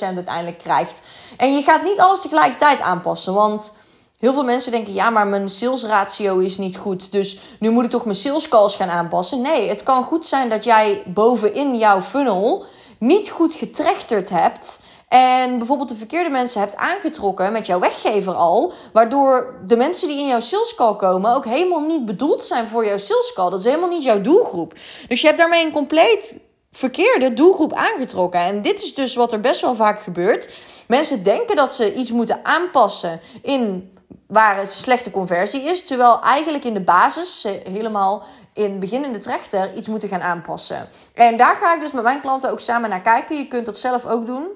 uiteindelijk 0.00 0.58
krijgt. 0.58 1.02
En 1.36 1.54
je 1.54 1.62
gaat 1.62 1.82
niet 1.82 1.98
alles 1.98 2.20
tegelijkertijd 2.20 2.80
aanpassen, 2.80 3.34
want 3.34 3.76
heel 4.18 4.32
veel 4.32 4.44
mensen 4.44 4.72
denken, 4.72 4.92
ja, 4.92 5.10
maar 5.10 5.26
mijn 5.26 5.48
sales 5.48 5.84
ratio 5.84 6.38
is 6.38 6.58
niet 6.58 6.76
goed, 6.76 7.12
dus 7.12 7.38
nu 7.60 7.70
moet 7.70 7.84
ik 7.84 7.90
toch 7.90 8.04
mijn 8.04 8.16
sales 8.16 8.48
calls 8.48 8.76
gaan 8.76 8.90
aanpassen. 8.90 9.40
Nee, 9.40 9.68
het 9.68 9.82
kan 9.82 10.04
goed 10.04 10.26
zijn 10.26 10.48
dat 10.48 10.64
jij 10.64 11.02
bovenin 11.06 11.76
jouw 11.76 12.02
funnel 12.02 12.64
niet 12.98 13.28
goed 13.28 13.54
getrechterd 13.54 14.28
hebt 14.28 14.82
en 15.08 15.58
bijvoorbeeld 15.58 15.88
de 15.88 15.96
verkeerde 15.96 16.30
mensen 16.30 16.60
hebt 16.60 16.76
aangetrokken 16.76 17.52
met 17.52 17.66
jouw 17.66 17.78
weggever 17.78 18.34
al. 18.34 18.72
Waardoor 18.92 19.54
de 19.66 19.76
mensen 19.76 20.08
die 20.08 20.18
in 20.18 20.26
jouw 20.26 20.40
sales 20.40 20.74
call 20.74 20.96
komen 20.96 21.34
ook 21.34 21.44
helemaal 21.44 21.80
niet 21.80 22.04
bedoeld 22.06 22.44
zijn 22.44 22.68
voor 22.68 22.86
jouw 22.86 22.96
sales 22.96 23.32
call. 23.32 23.50
Dat 23.50 23.58
is 23.58 23.64
helemaal 23.64 23.88
niet 23.88 24.02
jouw 24.02 24.20
doelgroep. 24.20 24.74
Dus 25.08 25.20
je 25.20 25.26
hebt 25.26 25.38
daarmee 25.38 25.64
een 25.64 25.72
compleet 25.72 26.36
verkeerde 26.70 27.32
doelgroep 27.32 27.72
aangetrokken. 27.72 28.40
En 28.40 28.62
dit 28.62 28.82
is 28.82 28.94
dus 28.94 29.14
wat 29.14 29.32
er 29.32 29.40
best 29.40 29.60
wel 29.60 29.74
vaak 29.74 30.00
gebeurt. 30.00 30.50
Mensen 30.88 31.22
denken 31.22 31.56
dat 31.56 31.74
ze 31.74 31.94
iets 31.94 32.10
moeten 32.10 32.44
aanpassen 32.44 33.20
in 33.42 33.92
waar 34.26 34.56
het 34.56 34.72
slechte 34.72 35.10
conversie 35.10 35.62
is. 35.62 35.84
Terwijl 35.84 36.20
eigenlijk 36.20 36.64
in 36.64 36.74
de 36.74 36.80
basis 36.80 37.46
helemaal 37.64 38.22
in 38.54 38.78
beginnende 38.78 39.18
trechter 39.18 39.74
iets 39.74 39.88
moeten 39.88 40.08
gaan 40.08 40.22
aanpassen. 40.22 40.88
En 41.14 41.36
daar 41.36 41.56
ga 41.56 41.74
ik 41.74 41.80
dus 41.80 41.92
met 41.92 42.02
mijn 42.02 42.20
klanten 42.20 42.50
ook 42.50 42.60
samen 42.60 42.90
naar 42.90 43.00
kijken. 43.00 43.36
Je 43.36 43.48
kunt 43.48 43.66
dat 43.66 43.78
zelf 43.78 44.06
ook 44.06 44.26
doen. 44.26 44.48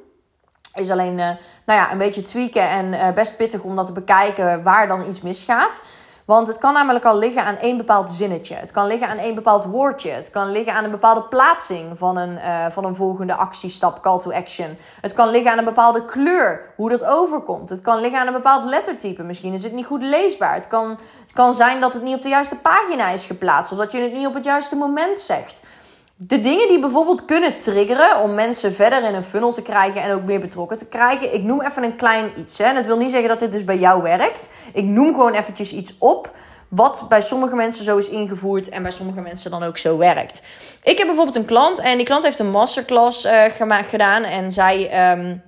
Is 0.75 0.91
alleen 0.91 1.19
uh, 1.19 1.29
nou 1.65 1.79
ja, 1.79 1.93
een 1.93 1.99
beetje 1.99 2.23
tweaken 2.23 2.69
en 2.69 2.93
uh, 2.93 3.13
best 3.13 3.37
pittig 3.37 3.63
om 3.63 3.77
dat 3.77 3.87
te 3.87 3.93
bekijken 3.93 4.63
waar 4.63 4.89
dan 4.89 5.09
iets 5.09 5.21
misgaat. 5.21 5.83
Want 6.31 6.47
het 6.47 6.59
kan 6.59 6.73
namelijk 6.73 7.05
al 7.05 7.19
liggen 7.19 7.45
aan 7.45 7.57
één 7.57 7.77
bepaald 7.77 8.11
zinnetje. 8.11 8.55
Het 8.55 8.71
kan 8.71 8.87
liggen 8.87 9.09
aan 9.09 9.19
één 9.19 9.35
bepaald 9.35 9.65
woordje. 9.65 10.11
Het 10.11 10.31
kan 10.31 10.51
liggen 10.51 10.75
aan 10.75 10.85
een 10.85 10.91
bepaalde 10.91 11.23
plaatsing 11.23 11.99
van 11.99 12.17
een, 12.17 12.33
uh, 12.33 12.67
van 12.69 12.85
een 12.85 12.95
volgende 12.95 13.35
actiestap, 13.35 14.03
call 14.03 14.19
to 14.19 14.33
action. 14.33 14.79
Het 15.01 15.13
kan 15.13 15.29
liggen 15.29 15.53
aan 15.53 15.59
een 15.59 15.65
bepaalde 15.65 16.05
kleur, 16.05 16.73
hoe 16.77 16.89
dat 16.89 17.05
overkomt. 17.05 17.71
Het 17.71 17.81
kan 17.81 18.01
liggen 18.01 18.21
aan 18.21 18.27
een 18.27 18.33
bepaald 18.33 18.65
lettertype. 18.65 19.23
Misschien 19.23 19.53
is 19.53 19.63
het 19.63 19.73
niet 19.73 19.87
goed 19.87 20.03
leesbaar. 20.03 20.55
Het 20.55 20.69
kan, 20.69 20.89
het 21.21 21.33
kan 21.33 21.55
zijn 21.55 21.81
dat 21.81 21.95
het 21.95 22.03
niet 22.03 22.17
op 22.17 22.23
de 22.23 22.29
juiste 22.29 22.57
pagina 22.57 23.09
is 23.09 23.25
geplaatst. 23.25 23.73
Of 23.73 23.79
dat 23.79 23.93
je 23.93 24.01
het 24.01 24.13
niet 24.13 24.27
op 24.27 24.35
het 24.35 24.45
juiste 24.45 24.77
moment 24.77 25.21
zegt 25.21 25.63
de 26.23 26.41
dingen 26.41 26.69
die 26.69 26.79
bijvoorbeeld 26.79 27.25
kunnen 27.25 27.57
triggeren 27.57 28.21
om 28.21 28.35
mensen 28.35 28.75
verder 28.75 29.05
in 29.05 29.15
een 29.15 29.23
funnel 29.23 29.53
te 29.53 29.63
krijgen 29.63 30.03
en 30.03 30.13
ook 30.13 30.23
meer 30.23 30.41
betrokken 30.41 30.79
te 30.79 30.87
krijgen. 30.87 31.35
Ik 31.35 31.43
noem 31.43 31.63
even 31.63 31.83
een 31.83 31.97
klein 31.97 32.31
iets. 32.37 32.59
Hè. 32.59 32.73
dat 32.73 32.87
wil 32.87 32.97
niet 32.97 33.11
zeggen 33.11 33.29
dat 33.29 33.39
dit 33.39 33.53
dus 33.53 33.65
bij 33.65 33.79
jou 33.79 34.03
werkt. 34.03 34.51
Ik 34.73 34.85
noem 34.85 35.15
gewoon 35.15 35.35
eventjes 35.35 35.73
iets 35.73 35.95
op 35.99 36.37
wat 36.69 37.07
bij 37.09 37.21
sommige 37.21 37.55
mensen 37.55 37.85
zo 37.85 37.97
is 37.97 38.09
ingevoerd 38.09 38.69
en 38.69 38.83
bij 38.83 38.91
sommige 38.91 39.21
mensen 39.21 39.51
dan 39.51 39.63
ook 39.63 39.79
zo 39.79 39.99
werkt. 39.99 40.43
Ik 40.83 40.99
heb 40.99 41.07
bijvoorbeeld 41.07 41.37
een 41.37 41.45
klant 41.45 41.79
en 41.79 41.97
die 41.97 42.07
klant 42.07 42.25
heeft 42.25 42.39
een 42.39 42.51
masterclass 42.51 43.25
uh, 43.25 43.45
gedaan 43.69 44.23
en 44.23 44.53
zij 44.53 45.11
um, 45.13 45.43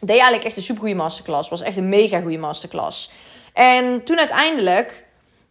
deed 0.00 0.08
eigenlijk 0.08 0.44
echt 0.44 0.56
een 0.56 0.62
supergoeie 0.62 0.94
masterclass. 0.94 1.48
Was 1.48 1.62
echt 1.62 1.76
een 1.76 1.88
mega 1.88 2.20
goede 2.20 2.38
masterclass. 2.38 3.10
En 3.52 4.04
toen 4.04 4.18
uiteindelijk 4.18 5.04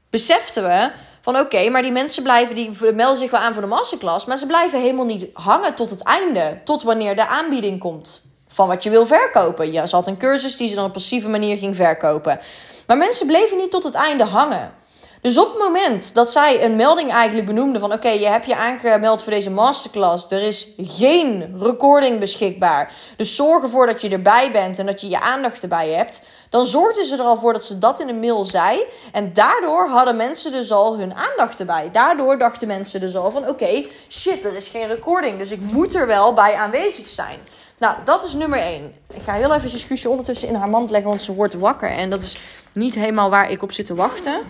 beseften 0.09 0.63
we 0.63 0.91
van 1.27 1.39
oké, 1.39 1.69
maar 1.69 1.81
die 1.81 1.91
mensen 1.91 2.23
blijven, 2.23 2.55
die 2.55 2.71
melden 2.93 3.17
zich 3.17 3.31
wel 3.31 3.39
aan 3.39 3.53
voor 3.53 3.61
de 3.61 3.67
masterclass, 3.67 4.25
maar 4.25 4.37
ze 4.37 4.45
blijven 4.45 4.79
helemaal 4.79 5.05
niet 5.05 5.27
hangen 5.33 5.75
tot 5.75 5.89
het 5.89 6.03
einde, 6.03 6.59
tot 6.63 6.83
wanneer 6.83 7.15
de 7.15 7.27
aanbieding 7.27 7.79
komt 7.79 8.21
van 8.47 8.67
wat 8.67 8.83
je 8.83 8.89
wil 8.89 9.05
verkopen. 9.05 9.71
Je 9.71 9.79
had 9.79 10.07
een 10.07 10.17
cursus 10.17 10.57
die 10.57 10.69
ze 10.69 10.75
dan 10.75 10.85
op 10.85 10.93
passieve 10.93 11.29
manier 11.29 11.57
ging 11.57 11.75
verkopen. 11.75 12.39
Maar 12.87 12.97
mensen 12.97 13.27
bleven 13.27 13.57
niet 13.57 13.71
tot 13.71 13.83
het 13.83 13.93
einde 13.93 14.23
hangen. 14.23 14.73
Dus 15.21 15.37
op 15.37 15.47
het 15.47 15.57
moment 15.57 16.13
dat 16.13 16.31
zij 16.31 16.63
een 16.63 16.75
melding 16.75 17.11
eigenlijk 17.11 17.47
benoemde 17.47 17.79
van 17.79 17.93
oké, 17.93 18.09
je 18.09 18.27
hebt 18.27 18.45
je 18.45 18.55
aangemeld 18.55 19.23
voor 19.23 19.31
deze 19.31 19.51
masterclass, 19.51 20.25
er 20.29 20.41
is 20.41 20.73
geen 20.77 21.55
recording 21.59 22.19
beschikbaar. 22.19 22.91
Dus 23.17 23.35
zorg 23.35 23.63
ervoor 23.63 23.85
dat 23.85 24.01
je 24.01 24.09
erbij 24.09 24.51
bent 24.51 24.79
en 24.79 24.85
dat 24.85 25.01
je 25.01 25.09
je 25.09 25.19
aandacht 25.19 25.61
erbij 25.61 25.89
hebt. 25.89 26.21
Dan 26.49 26.65
zorgden 26.65 27.05
ze 27.05 27.15
er 27.15 27.21
al 27.23 27.37
voor 27.37 27.53
dat 27.53 27.65
ze 27.65 27.79
dat 27.79 27.99
in 27.99 28.07
de 28.07 28.13
mail 28.13 28.43
zei. 28.43 28.85
En 29.11 29.33
daardoor 29.33 29.87
hadden 29.87 30.15
mensen 30.15 30.51
dus 30.51 30.71
al 30.71 30.97
hun 30.97 31.13
aandacht 31.13 31.59
erbij. 31.59 31.89
Daardoor 31.91 32.37
dachten 32.37 32.67
mensen 32.67 32.99
dus 32.99 33.15
al 33.15 33.31
van 33.31 33.47
oké, 33.47 33.85
shit, 34.09 34.45
er 34.45 34.55
is 34.55 34.67
geen 34.67 34.87
recording. 34.87 35.37
Dus 35.37 35.51
ik 35.51 35.59
moet 35.71 35.95
er 35.95 36.07
wel 36.07 36.33
bij 36.33 36.55
aanwezig 36.55 37.07
zijn. 37.07 37.39
Nou, 37.79 37.95
dat 38.03 38.23
is 38.23 38.33
nummer 38.33 38.59
1. 38.59 38.93
Ik 39.13 39.21
ga 39.21 39.33
heel 39.33 39.53
even 39.53 39.79
Guusje 39.79 40.09
ondertussen 40.09 40.47
in 40.47 40.55
haar 40.55 40.69
mand 40.69 40.89
leggen, 40.89 41.09
want 41.09 41.21
ze 41.21 41.33
wordt 41.33 41.53
wakker. 41.53 41.89
En 41.89 42.09
dat 42.09 42.21
is 42.21 42.37
niet 42.77 42.95
helemaal 42.95 43.29
waar 43.29 43.51
ik 43.51 43.63
op 43.63 43.71
zit 43.71 43.85
te 43.85 43.95
wachten. 43.95 44.41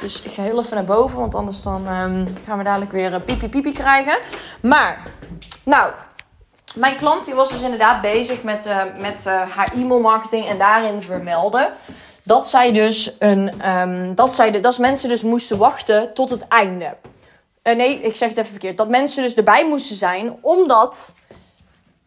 Dus 0.00 0.22
ik 0.22 0.30
ga 0.30 0.42
heel 0.42 0.58
even 0.58 0.74
naar 0.74 0.84
boven, 0.84 1.18
want 1.18 1.34
anders 1.34 1.62
dan 1.62 1.88
um, 1.88 2.36
gaan 2.44 2.58
we 2.58 2.64
dadelijk 2.64 2.92
weer 2.92 3.12
uh, 3.12 3.20
pipi 3.24 3.48
pipi 3.48 3.72
krijgen. 3.72 4.18
Maar, 4.62 5.02
nou, 5.64 5.92
mijn 6.74 6.96
klant 6.96 7.24
die 7.24 7.34
was 7.34 7.50
dus 7.50 7.62
inderdaad 7.62 8.00
bezig 8.00 8.42
met, 8.42 8.66
uh, 8.66 8.82
met 8.98 9.24
uh, 9.26 9.50
haar 9.50 9.72
e-mailmarketing 9.74 10.46
en 10.46 10.58
daarin 10.58 11.02
vermelden 11.02 11.72
dat 12.22 12.48
zij 12.48 12.72
dus 12.72 13.12
een, 13.18 13.70
um, 13.70 14.14
dat, 14.14 14.34
zij 14.34 14.50
de, 14.50 14.60
dat 14.60 14.78
mensen 14.78 15.08
dus 15.08 15.22
moesten 15.22 15.58
wachten 15.58 16.14
tot 16.14 16.30
het 16.30 16.48
einde. 16.48 16.96
nee, 17.62 17.98
ik 17.98 18.16
zeg 18.16 18.28
het 18.28 18.38
even 18.38 18.50
verkeerd. 18.50 18.76
Dat 18.76 18.88
mensen 18.88 19.22
dus 19.22 19.34
erbij 19.34 19.66
moesten 19.66 19.96
zijn, 19.96 20.38
omdat 20.40 21.14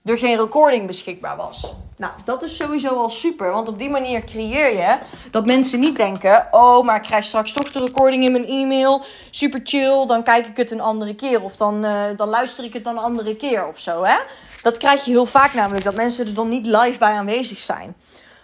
er 0.10 0.18
geen 0.18 0.38
recording 0.38 0.88
beschikbaar 0.88 1.38
was. 1.38 1.74
Nou, 1.98 2.14
dat 2.26 2.44
is 2.44 2.56
sowieso 2.56 2.96
al 2.96 3.10
super. 3.10 3.52
Want 3.52 3.68
op 3.68 3.80
die 3.80 3.90
manier 3.90 4.24
creëer 4.24 4.78
je 4.78 4.98
dat 5.32 5.46
mensen 5.46 5.80
niet 5.80 5.98
denken: 5.98 6.48
oh, 6.52 6.86
maar 6.86 6.96
ik 6.96 7.02
krijg 7.02 7.24
straks 7.24 7.54
toch 7.54 7.72
de 7.72 7.80
recording 7.80 8.24
in 8.24 8.32
mijn 8.32 8.48
e-mail. 8.48 9.04
Super 9.30 9.60
chill, 9.64 10.06
dan 10.08 10.24
kijk 10.24 10.48
ik 10.48 10.58
het 10.58 10.72
een 10.72 10.82
andere 10.82 11.16
keer. 11.16 11.42
Of 11.42 11.56
dan, 11.56 11.86
uh, 11.86 12.04
dan 12.16 12.30
luister 12.30 12.64
ik 12.64 12.74
het 12.74 12.84
dan 12.84 12.98
een 12.98 13.04
andere 13.04 13.36
keer 13.36 13.68
of 13.68 13.80
zo. 13.80 14.04
Hè? 14.04 14.16
Dat 14.62 14.78
krijg 14.78 15.06
je 15.06 15.12
heel 15.12 15.26
vaak 15.26 15.54
namelijk, 15.54 15.84
dat 15.84 15.96
mensen 15.96 16.28
er 16.28 16.34
dan 16.34 16.50
niet 16.50 16.66
live 16.66 17.00
bij 17.00 17.14
aanwezig 17.14 17.60
zijn. 17.60 17.96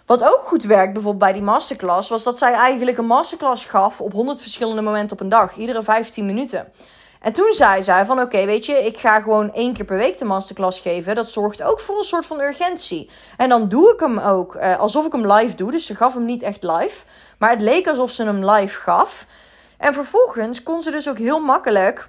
Wat 0.06 0.22
ook 0.22 0.40
goed 0.42 0.64
werkt, 0.64 0.92
bijvoorbeeld 0.92 1.24
bij 1.24 1.32
die 1.32 1.42
masterclass, 1.42 2.08
was 2.08 2.22
dat 2.22 2.38
zij 2.38 2.52
eigenlijk 2.52 2.98
een 2.98 3.06
masterclass 3.06 3.64
gaf 3.64 4.00
op 4.00 4.12
100 4.12 4.42
verschillende 4.42 4.82
momenten 4.82 5.16
op 5.16 5.22
een 5.22 5.28
dag, 5.28 5.56
iedere 5.56 5.82
15 5.82 6.26
minuten. 6.26 6.72
En 7.26 7.32
toen 7.32 7.52
zei 7.52 7.82
zij 7.82 8.06
van 8.06 8.20
oké, 8.20 8.44
weet 8.44 8.66
je, 8.66 8.72
ik 8.72 8.98
ga 8.98 9.20
gewoon 9.20 9.52
één 9.52 9.72
keer 9.72 9.84
per 9.84 9.96
week 9.96 10.18
de 10.18 10.24
masterclass 10.24 10.80
geven. 10.80 11.14
Dat 11.14 11.28
zorgt 11.28 11.62
ook 11.62 11.80
voor 11.80 11.96
een 11.96 12.02
soort 12.02 12.26
van 12.26 12.40
urgentie. 12.40 13.10
En 13.36 13.48
dan 13.48 13.68
doe 13.68 13.92
ik 13.92 14.00
hem 14.00 14.18
ook 14.18 14.54
uh, 14.54 14.78
alsof 14.78 15.06
ik 15.06 15.12
hem 15.12 15.32
live 15.32 15.56
doe. 15.56 15.70
Dus 15.70 15.86
ze 15.86 15.94
gaf 15.94 16.14
hem 16.14 16.24
niet 16.24 16.42
echt 16.42 16.62
live. 16.62 17.04
Maar 17.38 17.50
het 17.50 17.60
leek 17.60 17.88
alsof 17.88 18.10
ze 18.10 18.24
hem 18.24 18.50
live 18.50 18.80
gaf. 18.80 19.26
En 19.78 19.94
vervolgens 19.94 20.62
kon 20.62 20.82
ze 20.82 20.90
dus 20.90 21.08
ook 21.08 21.18
heel 21.18 21.40
makkelijk. 21.40 22.08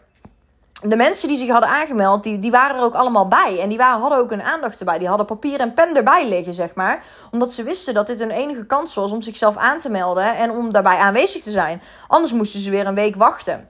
De 0.81 0.95
mensen 0.95 1.27
die 1.27 1.37
zich 1.37 1.49
hadden 1.49 1.69
aangemeld, 1.69 2.23
die, 2.23 2.39
die 2.39 2.51
waren 2.51 2.75
er 2.75 2.83
ook 2.83 2.95
allemaal 2.95 3.27
bij. 3.27 3.59
En 3.59 3.69
die 3.69 3.77
waren, 3.77 4.01
hadden 4.01 4.19
ook 4.19 4.31
een 4.31 4.43
aandacht 4.43 4.79
erbij. 4.79 4.97
Die 4.97 5.07
hadden 5.07 5.25
papier 5.25 5.59
en 5.59 5.73
pen 5.73 5.95
erbij 5.95 6.27
liggen, 6.27 6.53
zeg 6.53 6.75
maar. 6.75 7.03
Omdat 7.31 7.53
ze 7.53 7.63
wisten 7.63 7.93
dat 7.93 8.07
dit 8.07 8.19
een 8.19 8.31
enige 8.31 8.65
kans 8.65 8.93
was 8.93 9.11
om 9.11 9.21
zichzelf 9.21 9.57
aan 9.57 9.79
te 9.79 9.89
melden 9.89 10.35
en 10.35 10.51
om 10.51 10.71
daarbij 10.71 10.97
aanwezig 10.97 11.41
te 11.41 11.51
zijn. 11.51 11.81
Anders 12.07 12.33
moesten 12.33 12.59
ze 12.59 12.69
weer 12.69 12.87
een 12.87 12.95
week 12.95 13.15
wachten. 13.15 13.69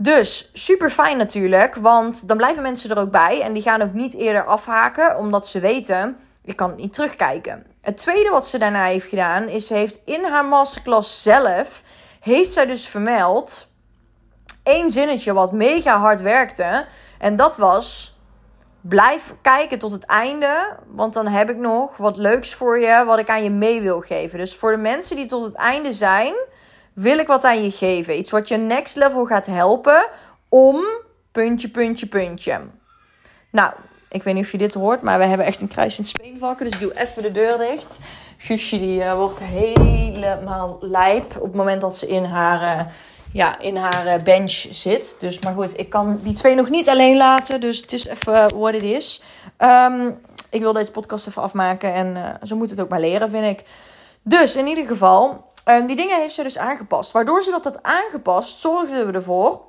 Dus 0.00 0.50
super 0.52 0.90
fijn 0.90 1.16
natuurlijk, 1.16 1.74
want 1.74 2.28
dan 2.28 2.36
blijven 2.36 2.62
mensen 2.62 2.90
er 2.90 2.98
ook 2.98 3.10
bij 3.10 3.42
en 3.42 3.52
die 3.52 3.62
gaan 3.62 3.82
ook 3.82 3.92
niet 3.92 4.14
eerder 4.14 4.44
afhaken, 4.44 5.16
omdat 5.16 5.48
ze 5.48 5.60
weten, 5.60 6.16
je 6.42 6.54
kan 6.54 6.74
niet 6.76 6.92
terugkijken. 6.92 7.66
Het 7.80 7.96
tweede 7.96 8.30
wat 8.30 8.46
ze 8.46 8.58
daarna 8.58 8.84
heeft 8.84 9.08
gedaan, 9.08 9.48
is 9.48 9.66
ze 9.66 9.74
heeft 9.74 10.00
in 10.04 10.24
haar 10.24 10.44
masterclass 10.44 11.22
zelf, 11.22 11.82
heeft 12.20 12.52
zij 12.52 12.66
dus 12.66 12.88
vermeld, 12.88 13.70
één 14.62 14.90
zinnetje 14.90 15.32
wat 15.32 15.52
mega 15.52 15.98
hard 15.98 16.20
werkte, 16.20 16.86
en 17.18 17.34
dat 17.34 17.56
was, 17.56 18.18
blijf 18.80 19.34
kijken 19.42 19.78
tot 19.78 19.92
het 19.92 20.04
einde, 20.04 20.76
want 20.86 21.14
dan 21.14 21.26
heb 21.26 21.50
ik 21.50 21.56
nog 21.56 21.96
wat 21.96 22.16
leuks 22.16 22.54
voor 22.54 22.80
je, 22.80 23.04
wat 23.06 23.18
ik 23.18 23.28
aan 23.28 23.44
je 23.44 23.50
mee 23.50 23.80
wil 23.80 24.00
geven. 24.00 24.38
Dus 24.38 24.56
voor 24.56 24.70
de 24.70 24.78
mensen 24.78 25.16
die 25.16 25.26
tot 25.26 25.44
het 25.44 25.54
einde 25.54 25.92
zijn 25.92 26.34
wil 26.98 27.18
ik 27.18 27.26
wat 27.26 27.44
aan 27.44 27.62
je 27.62 27.70
geven. 27.70 28.18
Iets 28.18 28.30
wat 28.30 28.48
je 28.48 28.56
next 28.56 28.96
level 28.96 29.24
gaat 29.24 29.46
helpen 29.46 30.08
om 30.48 30.76
puntje, 31.32 31.68
puntje, 31.68 32.06
puntje. 32.06 32.60
Nou, 33.50 33.72
ik 34.08 34.22
weet 34.22 34.34
niet 34.34 34.44
of 34.44 34.52
je 34.52 34.58
dit 34.58 34.74
hoort, 34.74 35.02
maar 35.02 35.18
we 35.18 35.24
hebben 35.24 35.46
echt 35.46 35.60
een 35.60 35.68
kruisend 35.68 36.08
speenvakken. 36.08 36.66
Dus 36.66 36.74
ik 36.74 36.80
doe 36.80 37.00
even 37.00 37.22
de 37.22 37.30
deur 37.30 37.58
dicht. 37.58 38.00
Guusje 38.36 38.78
die 38.78 39.00
uh, 39.00 39.14
wordt 39.14 39.42
helemaal 39.42 40.78
lijp 40.80 41.36
op 41.36 41.42
het 41.42 41.54
moment 41.54 41.80
dat 41.80 41.98
ze 41.98 42.06
in 42.06 42.24
haar, 42.24 42.78
uh, 42.78 42.92
ja, 43.32 43.58
in 43.60 43.76
haar 43.76 44.06
uh, 44.06 44.22
bench 44.22 44.66
zit. 44.70 45.16
Dus, 45.18 45.38
maar 45.38 45.54
goed, 45.54 45.78
ik 45.78 45.90
kan 45.90 46.20
die 46.22 46.34
twee 46.34 46.54
nog 46.54 46.68
niet 46.68 46.88
alleen 46.88 47.16
laten. 47.16 47.60
Dus 47.60 47.80
het 47.80 47.92
is 47.92 48.06
even 48.06 48.58
what 48.58 48.74
it 48.74 48.82
is. 48.82 49.22
Um, 49.58 50.20
ik 50.50 50.60
wil 50.60 50.72
deze 50.72 50.90
podcast 50.90 51.26
even 51.26 51.42
afmaken 51.42 51.94
en 51.94 52.38
zo 52.42 52.56
moet 52.56 52.70
het 52.70 52.80
ook 52.80 52.88
maar 52.88 53.00
leren, 53.00 53.30
vind 53.30 53.58
ik. 53.58 53.66
Dus 54.22 54.56
in 54.56 54.66
ieder 54.66 54.86
geval, 54.86 55.47
Um, 55.70 55.86
die 55.86 55.96
dingen 55.96 56.20
heeft 56.20 56.34
ze 56.34 56.42
dus 56.42 56.58
aangepast. 56.58 57.12
Waardoor 57.12 57.42
ze 57.42 57.50
dat 57.50 57.64
had 57.64 57.82
aangepast, 57.82 58.58
zorgden 58.58 59.06
we 59.06 59.12
ervoor 59.12 59.60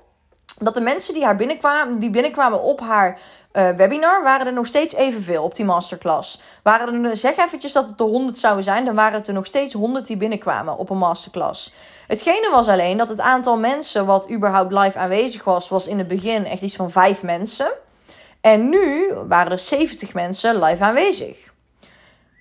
dat 0.57 0.73
de 0.73 0.81
mensen 0.81 1.13
die, 1.13 1.25
haar 1.25 1.35
binnenkwamen, 1.35 1.99
die 1.99 2.09
binnenkwamen 2.09 2.61
op 2.61 2.79
haar 2.79 3.19
uh, 3.53 3.69
webinar, 3.69 4.23
waren 4.23 4.47
er 4.47 4.53
nog 4.53 4.65
steeds 4.65 4.93
evenveel 4.93 5.43
op 5.43 5.55
die 5.55 5.65
masterclass. 5.65 6.39
Waren 6.63 7.05
er, 7.05 7.17
zeg 7.17 7.37
eventjes 7.37 7.71
dat 7.71 7.89
het 7.89 7.99
er 7.99 8.05
100 8.05 8.37
zouden 8.37 8.63
zijn, 8.63 8.85
dan 8.85 8.95
waren 8.95 9.17
het 9.17 9.27
er 9.27 9.33
nog 9.33 9.45
steeds 9.45 9.73
100 9.73 10.07
die 10.07 10.17
binnenkwamen 10.17 10.77
op 10.77 10.89
een 10.89 10.97
masterclass. 10.97 11.73
Hetgene 12.07 12.49
was 12.51 12.67
alleen 12.67 12.97
dat 12.97 13.09
het 13.09 13.19
aantal 13.19 13.57
mensen 13.57 14.05
wat 14.05 14.31
überhaupt 14.31 14.71
live 14.71 14.97
aanwezig 14.97 15.43
was, 15.43 15.69
was 15.69 15.87
in 15.87 15.97
het 15.97 16.07
begin 16.07 16.45
echt 16.45 16.61
iets 16.61 16.75
van 16.75 16.91
5 16.91 17.23
mensen. 17.23 17.71
En 18.41 18.69
nu 18.69 19.13
waren 19.27 19.51
er 19.51 19.59
70 19.59 20.13
mensen 20.13 20.59
live 20.59 20.83
aanwezig. 20.83 21.53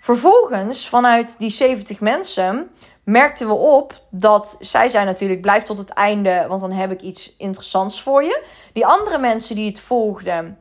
Vervolgens, 0.00 0.88
vanuit 0.88 1.38
die 1.38 1.50
70 1.50 2.00
mensen, 2.00 2.70
merkten 3.08 3.46
we 3.46 3.52
op 3.54 3.92
dat 4.10 4.56
zij 4.60 4.88
zei 4.88 5.04
natuurlijk 5.04 5.40
blijf 5.40 5.62
tot 5.62 5.78
het 5.78 5.90
einde, 5.90 6.44
want 6.48 6.60
dan 6.60 6.72
heb 6.72 6.90
ik 6.90 7.00
iets 7.00 7.36
interessants 7.36 8.02
voor 8.02 8.22
je. 8.22 8.44
Die 8.72 8.86
andere 8.86 9.18
mensen 9.18 9.54
die 9.54 9.66
het 9.66 9.80
volgden, 9.80 10.58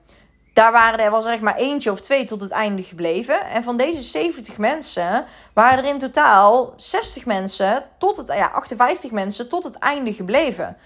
daar 0.54 0.72
waren 0.72 1.00
er 1.00 1.12
was 1.12 1.26
er 1.26 1.32
echt 1.32 1.42
maar 1.42 1.56
eentje 1.56 1.92
of 1.92 2.00
twee 2.00 2.26
tot 2.26 2.42
het 2.42 2.52
einde 2.52 2.84
gebleven. 2.84 3.46
En 3.46 3.64
van 3.64 3.78
deze 3.78 4.02
70 4.02 4.58
mensen 4.58 5.26
waren 5.54 5.84
er 5.84 5.90
in 5.90 5.98
totaal 5.98 6.74
60 6.76 7.26
mensen 7.26 7.86
tot 7.98 8.18
het 8.18 8.28
ja, 8.28 8.48
58 8.52 9.12
mensen 9.12 9.50
tot 9.50 9.64
het 9.64 9.78
einde 9.78 10.14
gebleven. 10.14 10.78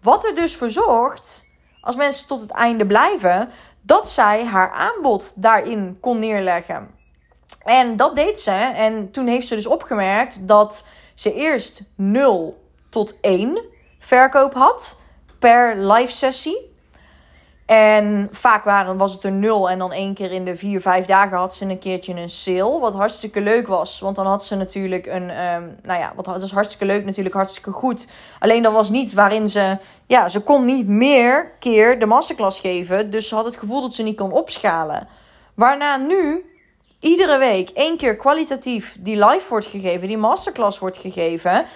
Wat 0.00 0.24
er 0.24 0.34
dus 0.34 0.56
voor 0.56 0.70
zorgt, 0.70 1.46
als 1.80 1.96
mensen 1.96 2.26
tot 2.26 2.40
het 2.40 2.50
einde 2.50 2.86
blijven, 2.86 3.50
dat 3.82 4.10
zij 4.10 4.44
haar 4.44 4.70
aanbod 4.70 5.32
daarin 5.42 5.98
kon 6.00 6.18
neerleggen. 6.18 6.96
En 7.68 7.96
dat 7.96 8.16
deed 8.16 8.40
ze. 8.40 8.52
En 8.74 9.10
toen 9.10 9.26
heeft 9.26 9.46
ze 9.46 9.54
dus 9.54 9.66
opgemerkt 9.66 10.48
dat 10.48 10.84
ze 11.18 11.34
eerst 11.34 11.82
0 11.94 12.58
tot 12.88 13.20
1 13.20 13.66
verkoop 13.98 14.54
had 14.54 14.98
per 15.38 15.76
live 15.76 16.12
sessie. 16.12 16.66
En 17.66 18.28
vaak 18.30 18.64
waren, 18.64 18.96
was 18.96 19.12
het 19.12 19.22
er 19.22 19.32
0 19.32 19.70
en 19.70 19.78
dan 19.78 19.92
één 19.92 20.14
keer 20.14 20.30
in 20.30 20.44
de 20.44 20.56
4, 20.56 20.80
5 20.80 21.06
dagen 21.06 21.38
had 21.38 21.56
ze 21.56 21.64
een 21.64 21.78
keertje 21.78 22.14
een 22.14 22.30
sale. 22.30 22.80
Wat 22.80 22.94
hartstikke 22.94 23.40
leuk 23.40 23.66
was. 23.66 24.00
Want 24.00 24.16
dan 24.16 24.26
had 24.26 24.44
ze 24.44 24.56
natuurlijk 24.56 25.06
een. 25.06 25.22
Um, 25.22 25.76
nou 25.82 26.00
ja, 26.00 26.12
wat 26.16 26.24
dat 26.24 26.42
is 26.42 26.52
hartstikke 26.52 26.84
leuk, 26.84 27.04
natuurlijk 27.04 27.34
hartstikke 27.34 27.70
goed. 27.70 28.08
Alleen 28.38 28.62
dat 28.62 28.72
was 28.72 28.90
niet 28.90 29.12
waarin 29.12 29.48
ze. 29.48 29.78
Ja, 30.06 30.28
ze 30.28 30.40
kon 30.40 30.64
niet 30.64 30.88
meer 30.88 31.52
keer 31.58 31.98
de 31.98 32.06
masterclass 32.06 32.60
geven. 32.60 33.10
Dus 33.10 33.28
ze 33.28 33.34
had 33.34 33.44
het 33.44 33.56
gevoel 33.56 33.80
dat 33.80 33.94
ze 33.94 34.02
niet 34.02 34.16
kon 34.16 34.32
opschalen. 34.32 35.08
Waarna 35.54 35.96
nu 35.96 36.44
iedere 37.00 37.38
week 37.38 37.70
één 37.70 37.96
keer 37.96 38.16
kwalitatief 38.16 38.96
die 39.00 39.24
live 39.26 39.48
wordt 39.48 39.66
gegeven, 39.66 40.08
die 40.08 40.18
masterclass 40.18 40.78
wordt 40.78 40.96
gegeven. 40.96 41.66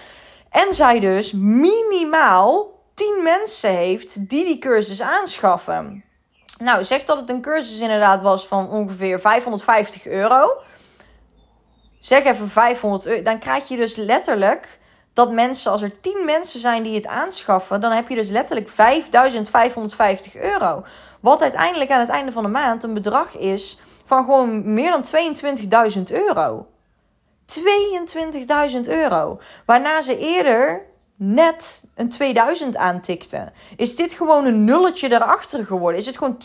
En 0.49 0.73
zij 0.73 0.99
dus 0.99 1.31
minimaal 1.31 2.71
10 2.93 3.19
mensen 3.23 3.75
heeft 3.75 4.29
die 4.29 4.45
die 4.45 4.57
cursus 4.57 5.01
aanschaffen. 5.01 6.03
Nou, 6.57 6.83
zeg 6.83 7.03
dat 7.03 7.19
het 7.19 7.29
een 7.29 7.41
cursus 7.41 7.79
inderdaad 7.79 8.21
was 8.21 8.47
van 8.47 8.69
ongeveer 8.69 9.19
550 9.19 10.07
euro. 10.07 10.57
Zeg 11.99 12.23
even 12.23 12.49
500 12.49 13.05
euro. 13.05 13.21
Dan 13.21 13.39
krijg 13.39 13.67
je 13.67 13.77
dus 13.77 13.95
letterlijk 13.95 14.79
dat 15.13 15.31
mensen, 15.31 15.71
als 15.71 15.81
er 15.81 16.01
10 16.01 16.25
mensen 16.25 16.59
zijn 16.59 16.83
die 16.83 16.95
het 16.95 17.07
aanschaffen, 17.07 17.81
dan 17.81 17.91
heb 17.91 18.09
je 18.09 18.15
dus 18.15 18.29
letterlijk 18.29 18.69
5550 18.69 20.35
euro. 20.35 20.83
Wat 21.19 21.41
uiteindelijk 21.41 21.91
aan 21.91 21.99
het 21.99 22.09
einde 22.09 22.31
van 22.31 22.43
de 22.43 22.49
maand 22.49 22.83
een 22.83 22.93
bedrag 22.93 23.37
is 23.37 23.79
van 24.03 24.23
gewoon 24.23 24.73
meer 24.73 24.91
dan 24.91 25.05
22.000 25.95 26.01
euro. 26.11 26.67
22.000 28.73 28.79
euro. 28.81 29.39
Waarna 29.65 30.01
ze 30.01 30.17
eerder 30.17 30.85
net 31.15 31.83
een 31.95 32.09
2000 32.09 32.75
aantikte. 32.75 33.51
Is 33.75 33.95
dit 33.95 34.13
gewoon 34.13 34.45
een 34.45 34.63
nulletje 34.63 35.09
daarachter 35.09 35.65
geworden? 35.65 35.99
Is 35.99 36.05
het 36.05 36.17
gewoon 36.17 36.37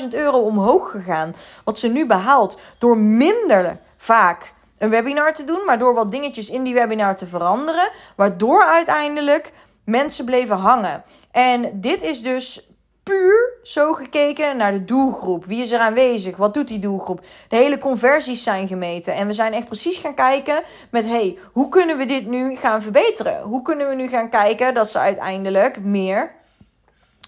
20.000 0.00 0.08
euro 0.08 0.38
omhoog 0.38 0.90
gegaan? 0.90 1.34
Wat 1.64 1.78
ze 1.78 1.88
nu 1.88 2.06
behaalt 2.06 2.58
door 2.78 2.98
minder 2.98 3.80
vaak 3.96 4.54
een 4.78 4.90
webinar 4.90 5.34
te 5.34 5.44
doen, 5.44 5.64
maar 5.66 5.78
door 5.78 5.94
wat 5.94 6.10
dingetjes 6.10 6.50
in 6.50 6.62
die 6.62 6.74
webinar 6.74 7.16
te 7.16 7.26
veranderen, 7.26 7.90
waardoor 8.16 8.64
uiteindelijk 8.64 9.52
mensen 9.84 10.24
bleven 10.24 10.56
hangen. 10.56 11.04
En 11.30 11.80
dit 11.80 12.02
is 12.02 12.22
dus 12.22 12.70
puur 13.02 13.58
zo 13.62 13.92
gekeken 13.92 14.56
naar 14.56 14.72
de 14.72 14.84
doelgroep. 14.84 15.44
Wie 15.44 15.62
is 15.62 15.72
er 15.72 15.80
aanwezig? 15.80 16.36
Wat 16.36 16.54
doet 16.54 16.68
die 16.68 16.78
doelgroep? 16.78 17.20
De 17.48 17.56
hele 17.56 17.78
conversies 17.78 18.42
zijn 18.42 18.68
gemeten. 18.68 19.14
En 19.14 19.26
we 19.26 19.32
zijn 19.32 19.52
echt 19.52 19.66
precies 19.66 19.98
gaan 19.98 20.14
kijken 20.14 20.62
met... 20.90 21.04
hey, 21.04 21.38
hoe 21.52 21.68
kunnen 21.68 21.96
we 21.96 22.04
dit 22.04 22.26
nu 22.26 22.56
gaan 22.56 22.82
verbeteren? 22.82 23.42
Hoe 23.42 23.62
kunnen 23.62 23.88
we 23.88 23.94
nu 23.94 24.08
gaan 24.08 24.30
kijken 24.30 24.74
dat 24.74 24.90
ze 24.90 24.98
uiteindelijk 24.98 25.82
meer, 25.82 26.34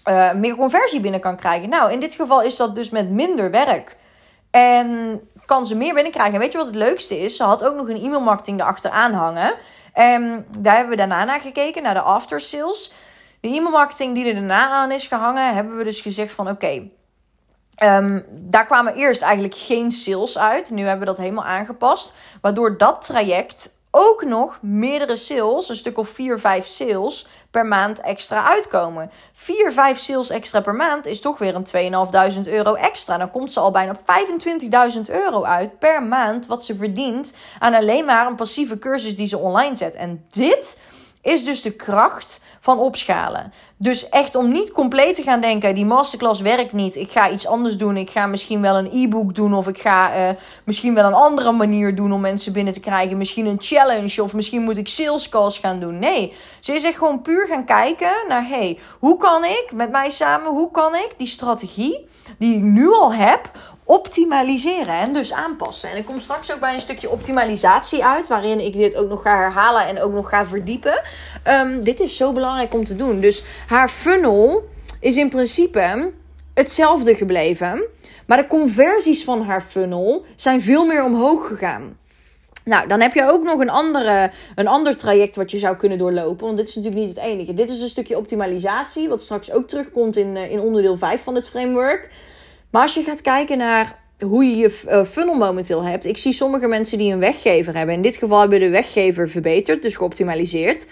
uh, 0.09 0.33
meer 0.33 0.55
conversie 0.55 0.99
binnen 0.99 1.21
kan 1.21 1.35
krijgen? 1.35 1.69
Nou, 1.69 1.91
in 1.91 1.99
dit 1.99 2.13
geval 2.13 2.41
is 2.41 2.55
dat 2.55 2.75
dus 2.75 2.89
met 2.89 3.09
minder 3.09 3.51
werk. 3.51 3.97
En 4.51 5.19
kan 5.49 5.65
ze 5.65 5.75
meer 5.75 5.93
binnenkrijgen. 5.93 6.33
En 6.33 6.39
weet 6.39 6.51
je 6.51 6.57
wat 6.57 6.67
het 6.67 6.75
leukste 6.75 7.19
is? 7.19 7.35
Ze 7.35 7.43
had 7.43 7.63
ook 7.63 7.75
nog 7.75 7.89
een 7.89 8.03
e-mailmarketing 8.03 8.59
erachteraan 8.59 9.13
hangen. 9.13 9.55
En 9.93 10.45
daar 10.59 10.73
hebben 10.73 10.91
we 10.91 10.97
daarna 10.97 11.23
naar 11.23 11.41
gekeken, 11.41 11.83
naar 11.83 11.93
de 11.93 12.01
after 12.01 12.39
sales. 12.39 12.91
De 13.39 13.47
e-mailmarketing 13.47 14.15
die 14.15 14.27
er 14.27 14.33
daarna 14.33 14.69
aan 14.69 14.91
is 14.91 15.07
gehangen, 15.07 15.53
hebben 15.55 15.77
we 15.77 15.83
dus 15.83 16.01
gezegd 16.01 16.31
van 16.31 16.49
oké, 16.49 16.89
ehm, 17.75 18.19
daar 18.29 18.65
kwamen 18.65 18.93
eerst 18.95 19.21
eigenlijk 19.21 19.55
geen 19.55 19.91
sales 19.91 20.37
uit. 20.37 20.69
Nu 20.69 20.81
hebben 20.81 20.99
we 20.99 21.05
dat 21.05 21.17
helemaal 21.17 21.45
aangepast. 21.45 22.13
Waardoor 22.41 22.77
dat 22.77 23.01
traject 23.01 23.78
ook 24.01 24.23
nog 24.23 24.59
meerdere 24.61 25.15
sales, 25.15 25.69
een 25.69 25.75
stuk 25.75 25.97
of 25.97 26.09
4, 26.09 26.39
5 26.39 26.65
sales 26.65 27.27
per 27.51 27.65
maand 27.65 28.01
extra 28.01 28.43
uitkomen. 28.43 29.11
4, 29.33 29.73
5 29.73 29.99
sales 29.99 30.29
extra 30.29 30.61
per 30.61 30.73
maand 30.73 31.05
is 31.05 31.21
toch 31.21 31.37
weer 31.37 31.55
een 31.55 31.93
2.500 32.45 32.51
euro 32.51 32.73
extra. 32.73 33.17
Dan 33.17 33.31
komt 33.31 33.51
ze 33.51 33.59
al 33.59 33.71
bijna 33.71 33.99
25.000 34.95 35.01
euro 35.07 35.43
uit 35.43 35.79
per 35.79 36.03
maand 36.03 36.47
wat 36.47 36.65
ze 36.65 36.75
verdient 36.75 37.33
aan 37.59 37.73
alleen 37.73 38.05
maar 38.05 38.27
een 38.27 38.35
passieve 38.35 38.77
cursus 38.77 39.15
die 39.15 39.27
ze 39.27 39.37
online 39.37 39.75
zet. 39.75 39.95
En 39.95 40.25
dit 40.29 40.77
is 41.21 41.45
dus 41.45 41.61
de 41.61 41.71
kracht 41.71 42.41
van 42.59 42.79
opschalen. 42.79 43.53
Dus 43.81 44.09
echt 44.09 44.35
om 44.35 44.51
niet 44.51 44.71
compleet 44.71 45.15
te 45.15 45.23
gaan 45.23 45.41
denken: 45.41 45.75
die 45.75 45.85
masterclass 45.85 46.41
werkt 46.41 46.73
niet. 46.73 46.95
Ik 46.95 47.11
ga 47.11 47.29
iets 47.29 47.47
anders 47.47 47.77
doen. 47.77 47.97
Ik 47.97 48.09
ga 48.09 48.27
misschien 48.27 48.61
wel 48.61 48.77
een 48.77 48.89
e-book 48.91 49.35
doen. 49.35 49.53
Of 49.53 49.67
ik 49.67 49.77
ga 49.77 50.15
uh, 50.15 50.29
misschien 50.63 50.95
wel 50.95 51.05
een 51.05 51.13
andere 51.13 51.51
manier 51.51 51.95
doen 51.95 52.11
om 52.11 52.21
mensen 52.21 52.53
binnen 52.53 52.73
te 52.73 52.79
krijgen. 52.79 53.17
Misschien 53.17 53.45
een 53.45 53.61
challenge. 53.61 54.23
Of 54.23 54.33
misschien 54.33 54.61
moet 54.61 54.77
ik 54.77 54.87
sales 54.87 55.29
calls 55.29 55.57
gaan 55.57 55.79
doen. 55.79 55.99
Nee, 55.99 56.33
ze 56.59 56.73
is 56.73 56.83
echt 56.83 56.97
gewoon 56.97 57.21
puur 57.21 57.47
gaan 57.47 57.65
kijken 57.65 58.11
naar: 58.27 58.47
hey, 58.47 58.79
hoe 58.99 59.17
kan 59.17 59.43
ik 59.43 59.69
met 59.73 59.91
mij 59.91 60.09
samen, 60.09 60.51
hoe 60.51 60.71
kan 60.71 60.95
ik 60.95 61.13
die 61.17 61.27
strategie 61.27 62.07
die 62.37 62.55
ik 62.55 62.63
nu 62.63 62.91
al 62.91 63.13
heb 63.13 63.51
optimaliseren 63.89 64.95
en 64.95 65.13
dus 65.13 65.33
aanpassen. 65.33 65.89
En 65.89 65.97
ik 65.97 66.05
kom 66.05 66.19
straks 66.19 66.53
ook 66.53 66.59
bij 66.59 66.73
een 66.73 66.79
stukje 66.79 67.09
optimalisatie 67.09 68.05
uit, 68.05 68.27
waarin 68.27 68.59
ik 68.59 68.73
dit 68.73 68.95
ook 68.95 69.09
nog 69.09 69.21
ga 69.21 69.37
herhalen 69.37 69.87
en 69.87 70.01
ook 70.01 70.11
nog 70.11 70.29
ga 70.29 70.45
verdiepen. 70.45 71.01
Um, 71.47 71.83
dit 71.83 71.99
is 71.99 72.17
zo 72.17 72.33
belangrijk 72.33 72.73
om 72.73 72.83
te 72.83 72.95
doen. 72.95 73.19
Dus 73.19 73.43
haar 73.69 73.89
funnel 73.89 74.63
is 74.99 75.17
in 75.17 75.29
principe 75.29 76.13
hetzelfde 76.53 77.15
gebleven, 77.15 77.87
maar 78.25 78.37
de 78.37 78.47
conversies 78.47 79.23
van 79.23 79.41
haar 79.41 79.61
funnel 79.61 80.25
zijn 80.35 80.61
veel 80.61 80.85
meer 80.85 81.03
omhoog 81.03 81.47
gegaan. 81.47 81.97
Nou, 82.65 82.87
dan 82.87 83.01
heb 83.01 83.13
je 83.13 83.31
ook 83.31 83.43
nog 83.43 83.59
een, 83.59 83.69
andere, 83.69 84.31
een 84.55 84.67
ander 84.67 84.97
traject 84.97 85.35
wat 85.35 85.51
je 85.51 85.57
zou 85.57 85.75
kunnen 85.75 85.97
doorlopen. 85.97 86.45
Want 86.45 86.57
dit 86.57 86.67
is 86.67 86.75
natuurlijk 86.75 87.05
niet 87.05 87.15
het 87.15 87.25
enige. 87.25 87.53
Dit 87.53 87.71
is 87.71 87.81
een 87.81 87.89
stukje 87.89 88.17
optimalisatie, 88.17 89.09
wat 89.09 89.23
straks 89.23 89.51
ook 89.51 89.67
terugkomt 89.67 90.17
in, 90.17 90.35
eh, 90.37 90.51
in 90.51 90.59
onderdeel 90.59 90.97
5 90.97 91.23
van 91.23 91.35
het 91.35 91.47
framework. 91.49 92.09
Maar 92.71 92.81
als 92.81 92.93
je 92.93 93.03
gaat 93.03 93.21
kijken 93.21 93.57
naar 93.57 93.99
hoe 94.23 94.45
je 94.45 94.55
je 94.55 94.81
eh, 94.87 95.03
funnel 95.03 95.33
momenteel 95.33 95.83
hebt. 95.83 96.05
Ik 96.05 96.17
zie 96.17 96.33
sommige 96.33 96.67
mensen 96.67 96.97
die 96.97 97.13
een 97.13 97.19
weggever 97.19 97.75
hebben. 97.77 97.95
In 97.95 98.01
dit 98.01 98.15
geval 98.15 98.39
hebben 98.39 98.59
de 98.59 98.69
weggever 98.69 99.29
verbeterd, 99.29 99.81
dus 99.81 99.95
geoptimaliseerd. 99.95 100.87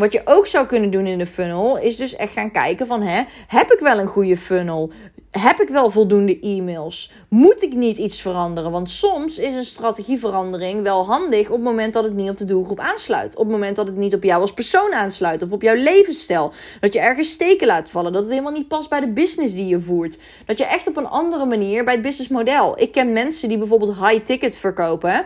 Wat 0.00 0.12
je 0.12 0.20
ook 0.24 0.46
zou 0.46 0.66
kunnen 0.66 0.90
doen 0.90 1.06
in 1.06 1.18
de 1.18 1.26
funnel 1.26 1.78
is 1.78 1.96
dus 1.96 2.16
echt 2.16 2.32
gaan 2.32 2.50
kijken 2.50 2.86
van 2.86 3.02
hè, 3.02 3.22
heb 3.46 3.70
ik 3.70 3.78
wel 3.78 3.98
een 3.98 4.06
goede 4.06 4.36
funnel? 4.36 4.90
Heb 5.30 5.60
ik 5.60 5.68
wel 5.68 5.90
voldoende 5.90 6.40
e-mails? 6.40 7.12
Moet 7.28 7.62
ik 7.62 7.74
niet 7.74 7.98
iets 7.98 8.20
veranderen? 8.20 8.70
Want 8.70 8.90
soms 8.90 9.38
is 9.38 9.54
een 9.54 9.64
strategieverandering 9.64 10.82
wel 10.82 11.06
handig 11.06 11.46
op 11.48 11.54
het 11.54 11.64
moment 11.64 11.92
dat 11.92 12.04
het 12.04 12.14
niet 12.14 12.30
op 12.30 12.36
de 12.36 12.44
doelgroep 12.44 12.80
aansluit. 12.80 13.36
Op 13.36 13.42
het 13.42 13.52
moment 13.52 13.76
dat 13.76 13.86
het 13.86 13.96
niet 13.96 14.14
op 14.14 14.22
jou 14.22 14.40
als 14.40 14.54
persoon 14.54 14.92
aansluit 14.92 15.42
of 15.42 15.52
op 15.52 15.62
jouw 15.62 15.74
levensstijl. 15.74 16.52
Dat 16.80 16.92
je 16.92 17.00
ergens 17.00 17.30
steken 17.30 17.66
laat 17.66 17.90
vallen. 17.90 18.12
Dat 18.12 18.22
het 18.22 18.30
helemaal 18.30 18.52
niet 18.52 18.68
past 18.68 18.88
bij 18.88 19.00
de 19.00 19.08
business 19.08 19.54
die 19.54 19.66
je 19.66 19.80
voert. 19.80 20.18
Dat 20.46 20.58
je 20.58 20.64
echt 20.64 20.86
op 20.86 20.96
een 20.96 21.08
andere 21.08 21.44
manier 21.44 21.84
bij 21.84 21.94
het 21.94 22.02
businessmodel. 22.02 22.80
Ik 22.80 22.92
ken 22.92 23.12
mensen 23.12 23.48
die 23.48 23.58
bijvoorbeeld 23.58 23.96
high 23.96 24.24
ticket 24.24 24.58
verkopen. 24.58 25.24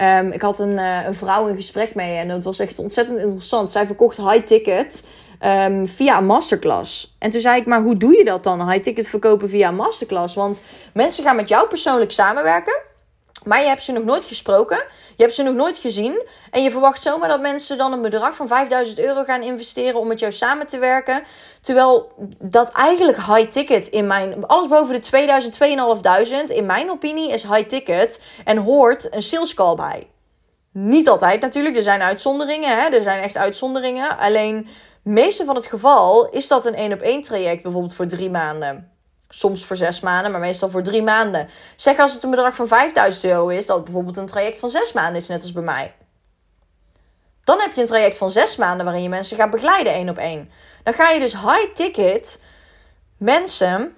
Um, 0.00 0.32
ik 0.32 0.40
had 0.40 0.58
een, 0.58 0.72
uh, 0.72 1.04
een 1.06 1.14
vrouw 1.14 1.46
in 1.46 1.56
gesprek 1.56 1.94
mee 1.94 2.16
en 2.16 2.28
het 2.28 2.44
was 2.44 2.58
echt 2.58 2.78
ontzettend 2.78 3.18
interessant. 3.18 3.70
Zij 3.70 3.86
verkocht 3.86 4.16
high 4.16 4.44
ticket. 4.44 5.04
Um, 5.40 5.88
via 5.88 6.18
een 6.18 6.26
masterclass. 6.26 7.16
En 7.18 7.30
toen 7.30 7.40
zei 7.40 7.60
ik, 7.60 7.66
maar 7.66 7.82
hoe 7.82 7.96
doe 7.96 8.16
je 8.16 8.24
dat 8.24 8.44
dan? 8.44 8.70
High 8.70 8.82
ticket 8.82 9.08
verkopen 9.08 9.48
via 9.48 9.68
een 9.68 9.74
masterclass? 9.74 10.34
Want 10.34 10.60
mensen 10.94 11.24
gaan 11.24 11.36
met 11.36 11.48
jou 11.48 11.68
persoonlijk 11.68 12.10
samenwerken. 12.10 12.82
Maar 13.44 13.60
je 13.60 13.68
hebt 13.68 13.82
ze 13.82 13.92
nog 13.92 14.04
nooit 14.04 14.24
gesproken. 14.24 14.84
Je 15.16 15.22
hebt 15.22 15.34
ze 15.34 15.42
nog 15.42 15.54
nooit 15.54 15.78
gezien. 15.78 16.22
En 16.50 16.62
je 16.62 16.70
verwacht 16.70 17.02
zomaar 17.02 17.28
dat 17.28 17.40
mensen 17.40 17.78
dan 17.78 17.92
een 17.92 18.02
bedrag 18.02 18.36
van 18.36 18.48
5000 18.48 18.98
euro 18.98 19.24
gaan 19.24 19.42
investeren 19.42 20.00
om 20.00 20.06
met 20.06 20.18
jou 20.18 20.32
samen 20.32 20.66
te 20.66 20.78
werken. 20.78 21.22
Terwijl 21.60 22.12
dat 22.38 22.70
eigenlijk 22.72 23.16
high 23.16 23.48
ticket 23.48 23.86
in 23.86 24.06
mijn. 24.06 24.46
Alles 24.46 24.68
boven 24.68 24.94
de 24.94 25.00
2000, 25.00 25.52
2500 25.52 26.50
in 26.50 26.66
mijn 26.66 26.90
opinie 26.90 27.32
is 27.32 27.42
high 27.42 27.66
ticket. 27.66 28.22
En 28.44 28.56
hoort 28.56 29.14
een 29.14 29.22
sales 29.22 29.54
call 29.54 29.74
bij. 29.74 30.10
Niet 30.72 31.08
altijd 31.08 31.40
natuurlijk. 31.40 31.76
Er 31.76 31.82
zijn 31.82 32.02
uitzonderingen. 32.02 32.70
Hè? 32.70 32.88
Er 32.88 33.02
zijn 33.02 33.22
echt 33.22 33.36
uitzonderingen. 33.36 34.18
Alleen 34.18 34.68
meeste 35.12 35.44
van 35.44 35.54
het 35.54 35.66
geval 35.66 36.28
is 36.28 36.48
dat 36.48 36.64
een 36.64 36.74
één 36.74 36.92
op 36.92 37.00
één 37.00 37.22
traject, 37.22 37.62
bijvoorbeeld 37.62 37.94
voor 37.94 38.06
drie 38.06 38.30
maanden. 38.30 38.90
Soms 39.28 39.64
voor 39.64 39.76
zes 39.76 40.00
maanden, 40.00 40.30
maar 40.30 40.40
meestal 40.40 40.68
voor 40.70 40.82
drie 40.82 41.02
maanden. 41.02 41.48
Zeg 41.76 41.98
als 41.98 42.14
het 42.14 42.22
een 42.22 42.30
bedrag 42.30 42.54
van 42.54 42.66
5000 42.66 43.24
euro 43.24 43.48
is, 43.48 43.66
dat 43.66 43.84
bijvoorbeeld 43.84 44.16
een 44.16 44.26
traject 44.26 44.58
van 44.58 44.70
zes 44.70 44.92
maanden 44.92 45.20
is, 45.20 45.28
net 45.28 45.42
als 45.42 45.52
bij 45.52 45.62
mij. 45.62 45.94
Dan 47.44 47.60
heb 47.60 47.72
je 47.74 47.80
een 47.80 47.86
traject 47.86 48.16
van 48.16 48.30
zes 48.30 48.56
maanden 48.56 48.84
waarin 48.84 49.02
je 49.02 49.08
mensen 49.08 49.36
gaat 49.36 49.50
begeleiden 49.50 49.92
één 49.92 50.08
op 50.08 50.18
één. 50.18 50.50
Dan 50.82 50.94
ga 50.94 51.10
je 51.10 51.20
dus 51.20 51.32
high 51.32 51.72
ticket 51.74 52.42
mensen 53.16 53.96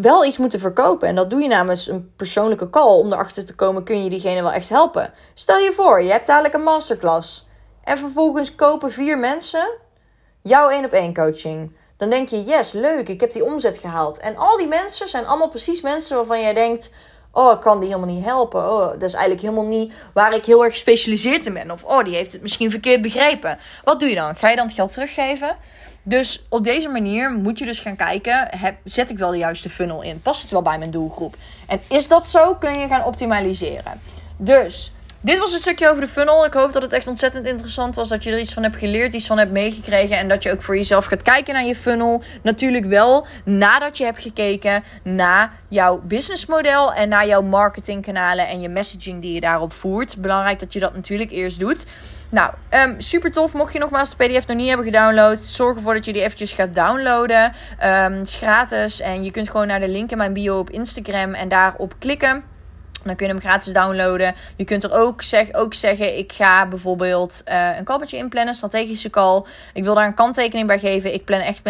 wel 0.00 0.24
iets 0.24 0.38
moeten 0.38 0.60
verkopen. 0.60 1.08
En 1.08 1.14
dat 1.14 1.30
doe 1.30 1.40
je 1.40 1.48
namens 1.48 1.88
een 1.88 2.12
persoonlijke 2.16 2.70
call 2.70 2.98
om 2.98 3.12
erachter 3.12 3.44
te 3.44 3.54
komen: 3.54 3.84
kun 3.84 4.04
je 4.04 4.10
diegene 4.10 4.42
wel 4.42 4.52
echt 4.52 4.68
helpen? 4.68 5.12
Stel 5.34 5.58
je 5.58 5.72
voor, 5.72 6.02
je 6.02 6.10
hebt 6.10 6.26
dadelijk 6.26 6.54
een 6.54 6.62
masterclass. 6.62 7.46
En 7.84 7.98
vervolgens 7.98 8.54
kopen 8.54 8.90
vier 8.90 9.18
mensen 9.18 9.82
jouw 10.44 10.68
één 10.68 10.84
op 10.84 10.92
één 10.92 11.14
coaching. 11.14 11.72
Dan 11.96 12.10
denk 12.10 12.28
je, 12.28 12.44
yes, 12.44 12.72
leuk, 12.72 13.08
ik 13.08 13.20
heb 13.20 13.32
die 13.32 13.44
omzet 13.44 13.78
gehaald. 13.78 14.18
En 14.18 14.36
al 14.36 14.56
die 14.56 14.66
mensen 14.66 15.08
zijn 15.08 15.26
allemaal 15.26 15.48
precies 15.48 15.80
mensen 15.80 16.16
waarvan 16.16 16.40
jij 16.40 16.54
denkt... 16.54 16.90
Oh, 17.32 17.52
ik 17.52 17.60
kan 17.60 17.80
die 17.80 17.88
helemaal 17.88 18.14
niet 18.14 18.24
helpen. 18.24 18.60
Oh, 18.60 18.86
dat 18.86 19.02
is 19.02 19.12
eigenlijk 19.12 19.42
helemaal 19.42 19.66
niet 19.66 19.92
waar 20.12 20.34
ik 20.34 20.44
heel 20.44 20.64
erg 20.64 20.72
gespecialiseerd 20.72 21.46
in 21.46 21.52
ben. 21.52 21.70
Of 21.70 21.84
oh, 21.84 22.04
die 22.04 22.14
heeft 22.14 22.32
het 22.32 22.42
misschien 22.42 22.70
verkeerd 22.70 23.02
begrepen. 23.02 23.58
Wat 23.84 24.00
doe 24.00 24.08
je 24.08 24.14
dan? 24.14 24.36
Ga 24.36 24.48
je 24.48 24.56
dan 24.56 24.66
het 24.66 24.74
geld 24.74 24.92
teruggeven? 24.92 25.56
Dus 26.02 26.42
op 26.48 26.64
deze 26.64 26.88
manier 26.88 27.30
moet 27.30 27.58
je 27.58 27.64
dus 27.64 27.78
gaan 27.78 27.96
kijken: 27.96 28.48
heb, 28.58 28.76
zet 28.84 29.10
ik 29.10 29.18
wel 29.18 29.30
de 29.30 29.36
juiste 29.36 29.70
funnel 29.70 30.02
in? 30.02 30.22
Past 30.22 30.42
het 30.42 30.50
wel 30.50 30.62
bij 30.62 30.78
mijn 30.78 30.90
doelgroep? 30.90 31.36
En 31.66 31.80
is 31.88 32.08
dat 32.08 32.26
zo? 32.26 32.54
Kun 32.54 32.78
je 32.78 32.86
gaan 32.86 33.04
optimaliseren. 33.04 34.00
Dus 34.36 34.92
dit 35.24 35.38
was 35.38 35.52
het 35.52 35.62
stukje 35.62 35.88
over 35.88 36.00
de 36.00 36.08
funnel. 36.08 36.44
Ik 36.44 36.54
hoop 36.54 36.72
dat 36.72 36.82
het 36.82 36.92
echt 36.92 37.06
ontzettend 37.06 37.46
interessant 37.46 37.94
was. 37.94 38.08
Dat 38.08 38.24
je 38.24 38.32
er 38.32 38.38
iets 38.38 38.52
van 38.52 38.62
hebt 38.62 38.76
geleerd, 38.76 39.14
iets 39.14 39.26
van 39.26 39.38
hebt 39.38 39.52
meegekregen. 39.52 40.16
En 40.16 40.28
dat 40.28 40.42
je 40.42 40.52
ook 40.52 40.62
voor 40.62 40.76
jezelf 40.76 41.04
gaat 41.04 41.22
kijken 41.22 41.54
naar 41.54 41.64
je 41.64 41.76
funnel. 41.76 42.22
Natuurlijk 42.42 42.84
wel 42.84 43.26
nadat 43.44 43.98
je 43.98 44.04
hebt 44.04 44.22
gekeken 44.22 44.82
naar 45.02 45.52
jouw 45.68 46.00
businessmodel. 46.00 46.92
En 46.92 47.08
naar 47.08 47.26
jouw 47.26 47.42
marketingkanalen 47.42 48.48
en 48.48 48.60
je 48.60 48.68
messaging 48.68 49.22
die 49.22 49.32
je 49.32 49.40
daarop 49.40 49.72
voert. 49.72 50.16
Belangrijk 50.18 50.58
dat 50.58 50.72
je 50.72 50.80
dat 50.80 50.94
natuurlijk 50.94 51.30
eerst 51.30 51.60
doet. 51.60 51.86
Nou, 52.30 52.52
um, 52.70 53.00
super 53.00 53.32
tof. 53.32 53.52
Mocht 53.52 53.72
je 53.72 53.78
nogmaals 53.78 54.10
de 54.10 54.16
PDF 54.16 54.46
nog 54.46 54.56
niet 54.56 54.68
hebben 54.68 54.86
gedownload, 54.86 55.40
zorg 55.40 55.76
ervoor 55.76 55.94
dat 55.94 56.04
je 56.04 56.12
die 56.12 56.22
eventjes 56.22 56.52
gaat 56.52 56.74
downloaden. 56.74 57.52
Het 57.78 58.28
is 58.28 58.36
gratis 58.36 59.00
en 59.00 59.24
je 59.24 59.30
kunt 59.30 59.50
gewoon 59.50 59.66
naar 59.66 59.80
de 59.80 59.88
link 59.88 60.10
in 60.10 60.18
mijn 60.18 60.32
bio 60.32 60.58
op 60.58 60.70
Instagram 60.70 61.34
en 61.34 61.48
daarop 61.48 61.94
klikken. 61.98 62.53
Dan 63.04 63.16
kun 63.16 63.26
je 63.26 63.32
hem 63.32 63.42
gratis 63.42 63.72
downloaden. 63.72 64.34
Je 64.56 64.64
kunt 64.64 64.82
er 64.82 64.92
ook, 64.92 65.22
zeg, 65.22 65.52
ook 65.52 65.74
zeggen: 65.74 66.18
ik 66.18 66.32
ga 66.32 66.66
bijvoorbeeld 66.66 67.42
uh, 67.48 67.76
een 67.78 67.84
calletje 67.84 68.16
inplannen, 68.16 68.54
strategische 68.54 69.10
call. 69.10 69.44
Ik 69.72 69.84
wil 69.84 69.94
daar 69.94 70.06
een 70.06 70.14
kanttekening 70.14 70.66
bij 70.66 70.78
geven. 70.78 71.14
Ik 71.14 71.24
plan 71.24 71.40
echt 71.40 71.62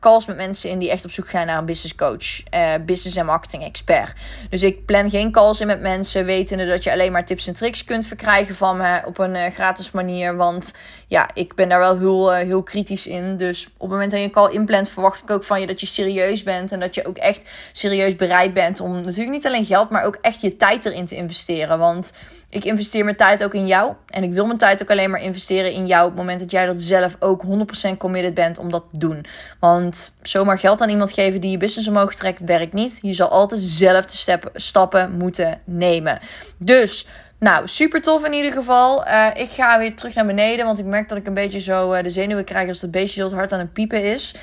calls 0.00 0.26
met 0.26 0.36
mensen 0.36 0.70
in 0.70 0.78
die 0.78 0.90
echt 0.90 1.04
op 1.04 1.10
zoek 1.10 1.28
gaan 1.28 1.46
naar 1.46 1.58
een 1.58 1.64
business 1.64 1.94
coach, 1.94 2.54
uh, 2.54 2.84
business 2.86 3.16
en 3.16 3.26
marketing 3.26 3.64
expert. 3.64 4.12
Dus 4.50 4.62
ik 4.62 4.84
plan 4.84 5.10
geen 5.10 5.32
calls 5.32 5.60
in 5.60 5.66
met 5.66 5.80
mensen, 5.80 6.24
wetende 6.24 6.66
dat 6.66 6.84
je 6.84 6.92
alleen 6.92 7.12
maar 7.12 7.24
tips 7.24 7.46
en 7.46 7.54
tricks 7.54 7.84
kunt 7.84 8.06
verkrijgen 8.06 8.54
van 8.54 8.76
me 8.76 9.02
op 9.06 9.18
een 9.18 9.34
uh, 9.34 9.46
gratis 9.46 9.90
manier. 9.90 10.36
Want 10.36 10.74
ja, 11.06 11.30
ik 11.34 11.54
ben 11.54 11.68
daar 11.68 11.78
wel 11.78 11.98
heel, 11.98 12.32
heel 12.32 12.62
kritisch 12.62 13.06
in. 13.06 13.36
Dus 13.36 13.66
op 13.66 13.80
het 13.80 13.90
moment 13.90 14.10
dat 14.10 14.20
je 14.20 14.26
een 14.26 14.32
call 14.32 14.52
inplant, 14.52 14.88
verwacht 14.88 15.22
ik 15.22 15.30
ook 15.30 15.44
van 15.44 15.60
je 15.60 15.66
dat 15.66 15.80
je 15.80 15.86
serieus 15.86 16.42
bent 16.42 16.72
en 16.72 16.80
dat 16.80 16.94
je 16.94 17.06
ook 17.06 17.16
echt 17.16 17.50
serieus 17.72 18.16
bereid 18.16 18.52
bent 18.52 18.80
om 18.80 18.94
natuurlijk 18.94 19.30
niet 19.30 19.46
alleen 19.46 19.64
geld, 19.64 19.90
maar 19.90 20.04
ook 20.04 20.18
echt 20.20 20.40
je 20.40 20.56
tijd 20.56 20.79
tijd 20.80 20.94
erin 20.94 21.06
te 21.06 21.16
investeren. 21.16 21.78
Want 21.78 22.12
ik 22.48 22.64
investeer 22.64 23.04
mijn 23.04 23.16
tijd 23.16 23.44
ook 23.44 23.54
in 23.54 23.66
jou. 23.66 23.92
En 24.06 24.22
ik 24.22 24.32
wil 24.32 24.46
mijn 24.46 24.58
tijd 24.58 24.82
ook 24.82 24.90
alleen 24.90 25.10
maar 25.10 25.22
investeren 25.22 25.72
in 25.72 25.86
jou 25.86 26.02
op 26.02 26.10
het 26.10 26.18
moment 26.18 26.40
dat 26.40 26.50
jij 26.50 26.66
dat 26.66 26.82
zelf 26.82 27.16
ook 27.18 27.44
100% 27.90 27.96
committed 27.96 28.34
bent 28.34 28.58
om 28.58 28.70
dat 28.70 28.84
te 28.92 28.98
doen. 28.98 29.24
Want 29.60 30.14
zomaar 30.22 30.58
geld 30.58 30.80
aan 30.80 30.88
iemand 30.88 31.12
geven 31.12 31.40
die 31.40 31.50
je 31.50 31.56
business 31.56 31.88
omhoog 31.88 32.14
trekt, 32.14 32.40
werkt 32.44 32.72
niet. 32.72 32.98
Je 33.02 33.12
zal 33.12 33.28
altijd 33.28 33.60
zelf 33.60 34.04
de 34.04 34.38
stappen 34.54 35.12
moeten 35.12 35.60
nemen. 35.64 36.18
Dus 36.58 37.06
nou, 37.38 37.66
super 37.68 38.02
tof 38.02 38.24
in 38.24 38.32
ieder 38.32 38.52
geval. 38.52 39.06
Uh, 39.06 39.26
ik 39.34 39.50
ga 39.50 39.78
weer 39.78 39.96
terug 39.96 40.14
naar 40.14 40.26
beneden, 40.26 40.64
want 40.64 40.78
ik 40.78 40.84
merk 40.84 41.08
dat 41.08 41.18
ik 41.18 41.26
een 41.26 41.34
beetje 41.34 41.60
zo 41.60 41.92
uh, 41.92 42.02
de 42.02 42.10
zenuwen 42.10 42.44
krijg 42.44 42.68
als 42.68 42.80
dat 42.80 42.90
beestje 42.90 43.22
heel 43.22 43.34
hard 43.34 43.52
aan 43.52 43.58
het 43.58 43.72
piepen 43.72 44.02
is. 44.02 44.34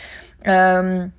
Um, 0.43 1.13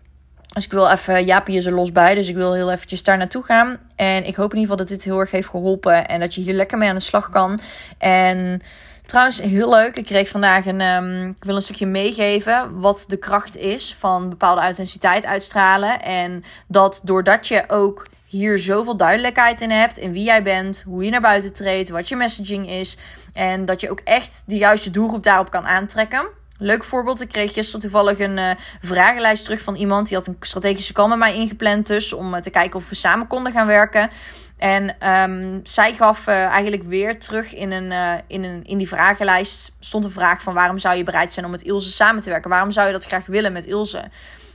dus 0.55 0.65
ik 0.65 0.73
wil 0.73 0.91
even, 0.91 1.25
Jaapie 1.25 1.57
is 1.57 1.67
er 1.67 1.75
los 1.75 1.93
bij, 1.93 2.15
dus 2.15 2.29
ik 2.29 2.37
wil 2.37 2.53
heel 2.53 2.71
eventjes 2.71 3.03
daar 3.03 3.17
naartoe 3.17 3.43
gaan. 3.43 3.79
En 3.97 4.25
ik 4.25 4.35
hoop 4.35 4.53
in 4.53 4.59
ieder 4.59 4.71
geval 4.71 4.77
dat 4.77 4.89
dit 4.89 5.05
heel 5.05 5.19
erg 5.19 5.31
heeft 5.31 5.49
geholpen 5.49 6.07
en 6.07 6.21
dat 6.21 6.35
je 6.35 6.41
hier 6.41 6.55
lekker 6.55 6.79
mee 6.79 6.89
aan 6.89 6.95
de 6.95 7.01
slag 7.01 7.29
kan. 7.29 7.61
En 7.99 8.61
trouwens, 9.07 9.41
heel 9.41 9.69
leuk, 9.69 9.97
ik 9.97 10.05
kreeg 10.05 10.29
vandaag 10.29 10.67
een, 10.67 10.81
um, 10.81 11.29
ik 11.29 11.45
wil 11.45 11.57
een 11.57 11.63
stukje 11.63 11.87
meegeven 11.87 12.81
wat 12.81 13.05
de 13.09 13.17
kracht 13.17 13.57
is 13.57 13.95
van 13.99 14.29
bepaalde 14.29 14.61
authenticiteit 14.61 15.27
uitstralen. 15.27 16.03
En 16.03 16.45
dat 16.67 17.01
doordat 17.05 17.49
je 17.49 17.65
ook 17.67 18.07
hier 18.27 18.59
zoveel 18.59 18.97
duidelijkheid 18.97 19.61
in 19.61 19.71
hebt 19.71 19.99
in 19.99 20.13
wie 20.13 20.25
jij 20.25 20.43
bent, 20.43 20.83
hoe 20.87 21.05
je 21.05 21.11
naar 21.11 21.21
buiten 21.21 21.53
treedt, 21.53 21.89
wat 21.89 22.09
je 22.09 22.17
messaging 22.17 22.71
is. 22.71 22.97
En 23.33 23.65
dat 23.65 23.81
je 23.81 23.91
ook 23.91 24.01
echt 24.05 24.43
de 24.47 24.57
juiste 24.57 24.91
doelgroep 24.91 25.23
daarop 25.23 25.51
kan 25.51 25.67
aantrekken. 25.67 26.38
Leuk 26.59 26.85
voorbeeld. 26.85 27.21
Ik 27.21 27.29
kreeg 27.29 27.53
gisteren 27.53 27.81
toevallig 27.81 28.19
een 28.19 28.37
uh, 28.37 28.51
vragenlijst 28.81 29.45
terug 29.45 29.63
van 29.63 29.75
iemand. 29.75 30.09
Die 30.09 30.17
had 30.17 30.27
een 30.27 30.37
strategische 30.41 30.93
call 30.93 31.09
met 31.09 31.19
mij 31.19 31.35
ingepland. 31.35 31.87
Dus 31.87 32.13
om 32.13 32.35
uh, 32.35 32.41
te 32.41 32.51
kijken 32.51 32.79
of 32.79 32.89
we 32.89 32.95
samen 32.95 33.27
konden 33.27 33.53
gaan 33.53 33.67
werken. 33.67 34.11
En 34.57 35.09
um, 35.09 35.61
zij 35.63 35.93
gaf 35.93 36.27
uh, 36.27 36.45
eigenlijk 36.45 36.83
weer 36.83 37.19
terug 37.19 37.55
in, 37.55 37.73
een, 37.73 37.93
in, 38.27 38.45
een, 38.45 38.65
in 38.65 38.79
die 38.79 38.89
vragenlijst. 38.89 39.73
Stond 39.81 40.05
een 40.05 40.11
vraag 40.11 40.43
van 40.43 40.55
waarom 40.55 40.79
zou 40.79 40.97
je 40.97 41.05
bereid 41.05 41.33
zijn 41.33 41.45
om 41.47 41.51
met 41.51 41.63
Ilse 41.63 41.91
samen 41.91 42.23
te 42.23 42.31
werken? 42.31 42.51
Waarom 42.51 42.71
zou 42.71 42.87
je 42.87 42.93
dat 42.93 43.05
graag 43.05 43.27
willen 43.27 43.53
met 43.53 43.67
Ilse? 43.67 44.05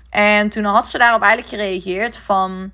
En 0.10 0.50
toen 0.50 0.64
had 0.64 0.88
ze 0.88 0.98
daarop 0.98 1.22
eigenlijk 1.22 1.62
gereageerd 1.62 2.18
van 2.18 2.72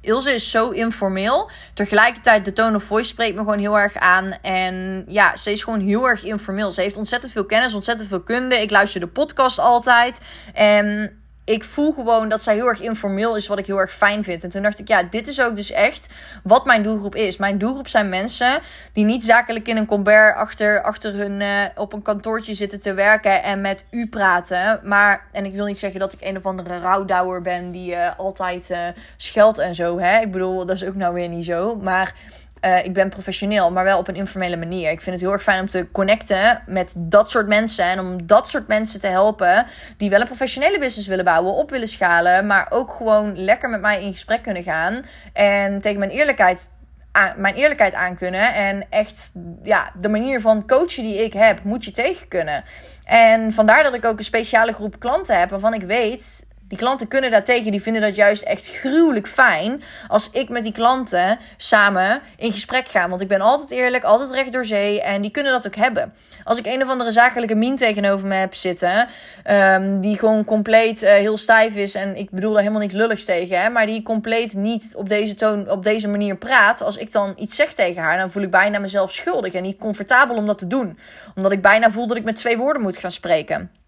Ilse 0.00 0.34
is 0.34 0.50
zo 0.50 0.70
informeel. 0.70 1.50
Tegelijkertijd, 1.74 2.44
de 2.44 2.52
tone 2.52 2.76
of 2.76 2.82
voice 2.82 3.08
spreekt 3.08 3.34
me 3.34 3.40
gewoon 3.40 3.58
heel 3.58 3.78
erg 3.78 3.96
aan. 3.96 4.32
En 4.42 5.04
ja, 5.08 5.36
ze 5.36 5.50
is 5.50 5.64
gewoon 5.64 5.80
heel 5.80 6.08
erg 6.08 6.24
informeel. 6.24 6.70
Ze 6.70 6.80
heeft 6.80 6.96
ontzettend 6.96 7.32
veel 7.32 7.46
kennis, 7.46 7.74
ontzettend 7.74 8.08
veel 8.08 8.22
kunde. 8.22 8.60
Ik 8.60 8.70
luister 8.70 9.00
de 9.00 9.06
podcast 9.06 9.58
altijd. 9.58 10.20
En 10.54 11.19
ik 11.50 11.64
voel 11.64 11.92
gewoon 11.92 12.28
dat 12.28 12.42
zij 12.42 12.54
heel 12.54 12.66
erg 12.66 12.80
informeel 12.80 13.36
is, 13.36 13.46
wat 13.46 13.58
ik 13.58 13.66
heel 13.66 13.78
erg 13.78 13.92
fijn 13.92 14.24
vind. 14.24 14.44
En 14.44 14.50
toen 14.50 14.62
dacht 14.62 14.78
ik, 14.78 14.88
ja, 14.88 15.02
dit 15.02 15.28
is 15.28 15.42
ook 15.42 15.56
dus 15.56 15.70
echt 15.70 16.08
wat 16.42 16.64
mijn 16.64 16.82
doelgroep 16.82 17.14
is. 17.14 17.36
Mijn 17.36 17.58
doelgroep 17.58 17.88
zijn 17.88 18.08
mensen 18.08 18.60
die 18.92 19.04
niet 19.04 19.24
zakelijk 19.24 19.68
in 19.68 19.76
een 19.76 19.86
comber 19.86 20.34
achter, 20.34 20.82
achter 20.82 21.14
hun 21.14 21.40
uh, 21.40 21.48
op 21.74 21.92
een 21.92 22.02
kantoortje 22.02 22.54
zitten 22.54 22.80
te 22.80 22.94
werken 22.94 23.42
en 23.42 23.60
met 23.60 23.84
u 23.90 24.08
praten. 24.08 24.80
Maar, 24.84 25.26
en 25.32 25.44
ik 25.44 25.54
wil 25.54 25.66
niet 25.66 25.78
zeggen 25.78 26.00
dat 26.00 26.12
ik 26.12 26.20
een 26.20 26.36
of 26.36 26.46
andere 26.46 26.78
rouwdouwer 26.78 27.40
ben 27.40 27.68
die 27.68 27.90
uh, 27.90 28.10
altijd 28.16 28.70
uh, 28.70 28.78
scheldt 29.16 29.58
en 29.58 29.74
zo. 29.74 29.98
Hè? 29.98 30.20
Ik 30.20 30.30
bedoel, 30.30 30.66
dat 30.66 30.76
is 30.76 30.84
ook 30.84 30.94
nou 30.94 31.14
weer 31.14 31.28
niet 31.28 31.44
zo. 31.44 31.76
Maar 31.76 32.14
uh, 32.64 32.84
ik 32.84 32.92
ben 32.92 33.08
professioneel, 33.08 33.72
maar 33.72 33.84
wel 33.84 33.98
op 33.98 34.08
een 34.08 34.14
informele 34.14 34.56
manier. 34.56 34.90
Ik 34.90 35.00
vind 35.00 35.14
het 35.14 35.24
heel 35.24 35.32
erg 35.32 35.42
fijn 35.42 35.60
om 35.60 35.68
te 35.68 35.86
connecten 35.92 36.62
met 36.66 36.94
dat 36.96 37.30
soort 37.30 37.48
mensen. 37.48 37.84
En 37.84 38.00
om 38.00 38.26
dat 38.26 38.48
soort 38.48 38.68
mensen 38.68 39.00
te 39.00 39.06
helpen 39.06 39.66
die 39.96 40.10
wel 40.10 40.20
een 40.20 40.26
professionele 40.26 40.78
business 40.78 41.08
willen 41.08 41.24
bouwen, 41.24 41.54
op 41.54 41.70
willen 41.70 41.88
schalen. 41.88 42.46
Maar 42.46 42.66
ook 42.70 42.90
gewoon 42.90 43.38
lekker 43.38 43.68
met 43.68 43.80
mij 43.80 44.02
in 44.02 44.12
gesprek 44.12 44.42
kunnen 44.42 44.62
gaan. 44.62 45.02
En 45.32 45.80
tegen 45.80 45.98
mijn 45.98 46.10
eerlijkheid 46.10 46.70
aan, 47.12 47.32
mijn 47.36 47.54
eerlijkheid 47.54 47.94
aan 47.94 48.14
kunnen. 48.14 48.54
En 48.54 48.86
echt, 48.90 49.32
ja, 49.62 49.92
de 49.98 50.08
manier 50.08 50.40
van 50.40 50.66
coachen 50.66 51.02
die 51.02 51.24
ik 51.24 51.32
heb, 51.32 51.62
moet 51.62 51.84
je 51.84 51.90
tegen 51.90 52.28
kunnen. 52.28 52.64
En 53.04 53.52
vandaar 53.52 53.82
dat 53.82 53.94
ik 53.94 54.04
ook 54.04 54.18
een 54.18 54.24
speciale 54.24 54.72
groep 54.72 54.98
klanten 54.98 55.38
heb 55.38 55.50
waarvan 55.50 55.74
ik 55.74 55.82
weet. 55.82 56.46
Die 56.70 56.78
klanten 56.78 57.08
kunnen 57.08 57.30
daartegen, 57.30 57.70
die 57.70 57.82
vinden 57.82 58.02
dat 58.02 58.14
juist 58.14 58.42
echt 58.42 58.68
gruwelijk 58.68 59.28
fijn. 59.28 59.82
Als 60.08 60.30
ik 60.30 60.48
met 60.48 60.62
die 60.62 60.72
klanten 60.72 61.38
samen 61.56 62.20
in 62.36 62.52
gesprek 62.52 62.88
ga. 62.88 63.08
Want 63.08 63.20
ik 63.20 63.28
ben 63.28 63.40
altijd 63.40 63.70
eerlijk, 63.70 64.04
altijd 64.04 64.30
recht 64.30 64.52
door 64.52 64.64
zee. 64.64 65.02
En 65.02 65.20
die 65.20 65.30
kunnen 65.30 65.52
dat 65.52 65.66
ook 65.66 65.74
hebben. 65.74 66.12
Als 66.44 66.58
ik 66.58 66.66
een 66.66 66.82
of 66.82 66.88
andere 66.88 67.10
zakelijke 67.10 67.54
min 67.54 67.76
tegenover 67.76 68.26
me 68.26 68.34
heb 68.34 68.54
zitten. 68.54 69.08
Um, 69.50 70.00
die 70.00 70.18
gewoon 70.18 70.44
compleet 70.44 71.02
uh, 71.02 71.10
heel 71.10 71.36
stijf 71.36 71.74
is. 71.76 71.94
En 71.94 72.16
ik 72.16 72.30
bedoel 72.30 72.50
daar 72.50 72.60
helemaal 72.60 72.82
niks 72.82 72.94
lulligs 72.94 73.24
tegen. 73.24 73.60
Hè, 73.60 73.70
maar 73.70 73.86
die 73.86 74.02
compleet 74.02 74.54
niet 74.54 74.92
op 74.96 75.08
deze 75.08 75.34
toon, 75.34 75.70
op 75.70 75.82
deze 75.82 76.08
manier 76.08 76.36
praat. 76.36 76.82
Als 76.82 76.96
ik 76.96 77.12
dan 77.12 77.32
iets 77.36 77.56
zeg 77.56 77.72
tegen 77.72 78.02
haar, 78.02 78.18
dan 78.18 78.30
voel 78.30 78.42
ik 78.42 78.50
bijna 78.50 78.78
mezelf 78.78 79.12
schuldig. 79.12 79.52
En 79.52 79.62
niet 79.62 79.78
comfortabel 79.78 80.36
om 80.36 80.46
dat 80.46 80.58
te 80.58 80.66
doen. 80.66 80.98
Omdat 81.34 81.52
ik 81.52 81.62
bijna 81.62 81.90
voel 81.90 82.06
dat 82.06 82.16
ik 82.16 82.24
met 82.24 82.36
twee 82.36 82.56
woorden 82.56 82.82
moet 82.82 82.96
gaan 82.96 83.10
spreken. 83.10 83.79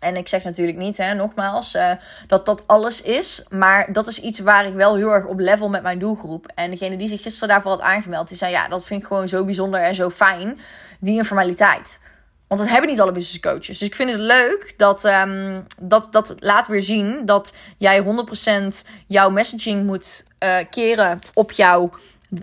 En 0.00 0.16
ik 0.16 0.28
zeg 0.28 0.44
natuurlijk 0.44 0.78
niet, 0.78 0.96
hè, 0.96 1.14
nogmaals, 1.14 1.74
uh, 1.74 1.92
dat 2.26 2.46
dat 2.46 2.66
alles 2.66 3.02
is. 3.02 3.42
Maar 3.48 3.92
dat 3.92 4.06
is 4.06 4.20
iets 4.20 4.38
waar 4.38 4.66
ik 4.66 4.74
wel 4.74 4.96
heel 4.96 5.10
erg 5.10 5.26
op 5.26 5.38
level 5.38 5.68
met 5.68 5.82
mijn 5.82 5.98
doelgroep. 5.98 6.52
En 6.54 6.70
degene 6.70 6.96
die 6.96 7.08
zich 7.08 7.22
gisteren 7.22 7.48
daarvoor 7.48 7.70
had 7.70 7.80
aangemeld, 7.80 8.28
die 8.28 8.36
zei: 8.36 8.52
Ja, 8.52 8.68
dat 8.68 8.84
vind 8.84 9.00
ik 9.02 9.06
gewoon 9.06 9.28
zo 9.28 9.44
bijzonder 9.44 9.80
en 9.80 9.94
zo 9.94 10.10
fijn. 10.10 10.58
Die 11.00 11.16
informaliteit. 11.16 11.98
Want 12.48 12.60
dat 12.60 12.70
hebben 12.70 12.90
niet 12.90 13.00
alle 13.00 13.12
business 13.12 13.40
coaches. 13.40 13.78
Dus 13.78 13.88
ik 13.88 13.94
vind 13.94 14.10
het 14.10 14.20
leuk 14.20 14.74
dat 14.76 15.04
um, 15.04 15.64
dat, 15.80 16.08
dat 16.10 16.34
laat 16.38 16.66
weer 16.66 16.82
zien 16.82 17.22
dat 17.24 17.52
jij 17.78 18.04
100% 18.04 18.06
jouw 19.06 19.30
messaging 19.30 19.84
moet 19.84 20.24
uh, 20.44 20.56
keren 20.70 21.18
op 21.34 21.52
jouw. 21.52 21.90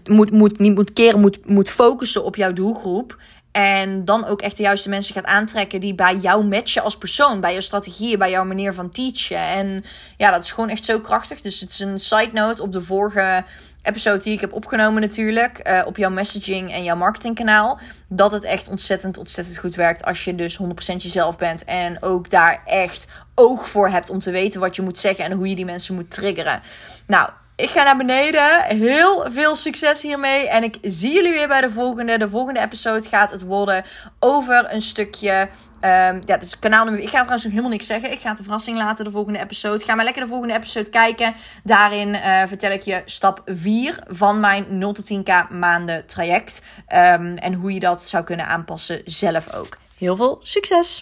Moet, 0.09 0.31
moet, 0.31 0.59
niet 0.59 0.75
moet 0.75 0.93
keren, 0.93 1.19
moet, 1.19 1.45
moet 1.45 1.69
focussen 1.69 2.23
op 2.23 2.35
jouw 2.35 2.53
doelgroep. 2.53 3.17
En 3.53 4.05
dan 4.05 4.25
ook 4.25 4.41
echt 4.41 4.57
de 4.57 4.63
juiste 4.63 4.89
mensen 4.89 5.15
gaat 5.15 5.25
aantrekken 5.25 5.79
die 5.79 5.95
bij 5.95 6.15
jou 6.15 6.45
matchen 6.45 6.83
als 6.83 6.97
persoon. 6.97 7.39
Bij 7.39 7.51
jouw 7.51 7.61
strategieën, 7.61 8.19
bij 8.19 8.29
jouw 8.29 8.45
manier 8.45 8.73
van 8.73 8.89
teachen. 8.89 9.37
En 9.37 9.85
ja, 10.17 10.31
dat 10.31 10.43
is 10.43 10.51
gewoon 10.51 10.69
echt 10.69 10.85
zo 10.85 10.99
krachtig. 10.99 11.41
Dus 11.41 11.59
het 11.59 11.69
is 11.69 11.79
een 11.79 11.99
side 11.99 12.29
note 12.33 12.61
op 12.61 12.71
de 12.71 12.81
vorige 12.81 13.43
episode 13.83 14.23
die 14.23 14.33
ik 14.33 14.41
heb 14.41 14.53
opgenomen 14.53 15.01
natuurlijk. 15.01 15.69
Uh, 15.69 15.81
op 15.85 15.97
jouw 15.97 16.09
messaging 16.09 16.71
en 16.71 16.83
jouw 16.83 16.95
marketingkanaal. 16.95 17.79
Dat 18.07 18.31
het 18.31 18.43
echt 18.43 18.69
ontzettend, 18.69 19.17
ontzettend 19.17 19.57
goed 19.57 19.75
werkt 19.75 20.03
als 20.03 20.23
je 20.23 20.35
dus 20.35 20.59
100% 20.61 20.65
jezelf 20.95 21.37
bent. 21.37 21.63
En 21.63 22.03
ook 22.03 22.29
daar 22.29 22.61
echt 22.65 23.07
oog 23.35 23.69
voor 23.69 23.89
hebt 23.89 24.09
om 24.09 24.19
te 24.19 24.31
weten 24.31 24.59
wat 24.59 24.75
je 24.75 24.81
moet 24.81 24.99
zeggen 24.99 25.25
en 25.25 25.31
hoe 25.31 25.47
je 25.47 25.55
die 25.55 25.65
mensen 25.65 25.95
moet 25.95 26.11
triggeren. 26.11 26.61
Nou, 27.07 27.29
ik 27.55 27.69
ga 27.69 27.83
naar 27.83 27.97
beneden. 27.97 28.63
Heel 28.65 29.25
veel 29.31 29.55
succes 29.55 30.01
hiermee. 30.01 30.49
En 30.49 30.63
ik 30.63 30.77
zie 30.81 31.13
jullie 31.13 31.33
weer 31.33 31.47
bij 31.47 31.61
de 31.61 31.69
volgende. 31.69 32.17
De 32.17 32.29
volgende 32.29 32.59
episode 32.59 33.09
gaat 33.09 33.31
het 33.31 33.41
worden 33.41 33.83
over 34.19 34.73
een 34.73 34.81
stukje. 34.81 35.49
Um, 35.81 36.21
ja, 36.25 36.37
dus 36.37 36.59
kanaalnummer. 36.59 37.01
Ik 37.01 37.09
ga 37.09 37.17
trouwens 37.17 37.43
nog 37.43 37.51
helemaal 37.51 37.71
niks 37.71 37.87
zeggen. 37.87 38.11
Ik 38.11 38.19
ga 38.19 38.29
het 38.29 38.37
een 38.37 38.43
verrassing 38.43 38.77
laten, 38.77 39.05
de 39.05 39.11
volgende 39.11 39.39
episode. 39.39 39.83
Ga 39.83 39.95
maar 39.95 40.05
lekker 40.05 40.23
de 40.23 40.29
volgende 40.29 40.53
episode 40.53 40.89
kijken. 40.89 41.33
Daarin 41.63 42.09
uh, 42.09 42.41
vertel 42.45 42.71
ik 42.71 42.81
je 42.81 43.01
stap 43.05 43.41
4 43.45 43.99
van 44.07 44.39
mijn 44.39 44.65
0 44.69 44.93
tot 44.93 45.13
10k 45.13 45.49
maanden 45.49 46.05
traject. 46.05 46.63
Um, 46.77 47.37
en 47.37 47.53
hoe 47.53 47.73
je 47.73 47.79
dat 47.79 48.01
zou 48.01 48.23
kunnen 48.23 48.47
aanpassen 48.47 49.01
zelf 49.05 49.53
ook. 49.53 49.77
Heel 49.97 50.15
veel 50.15 50.39
succes! 50.41 51.01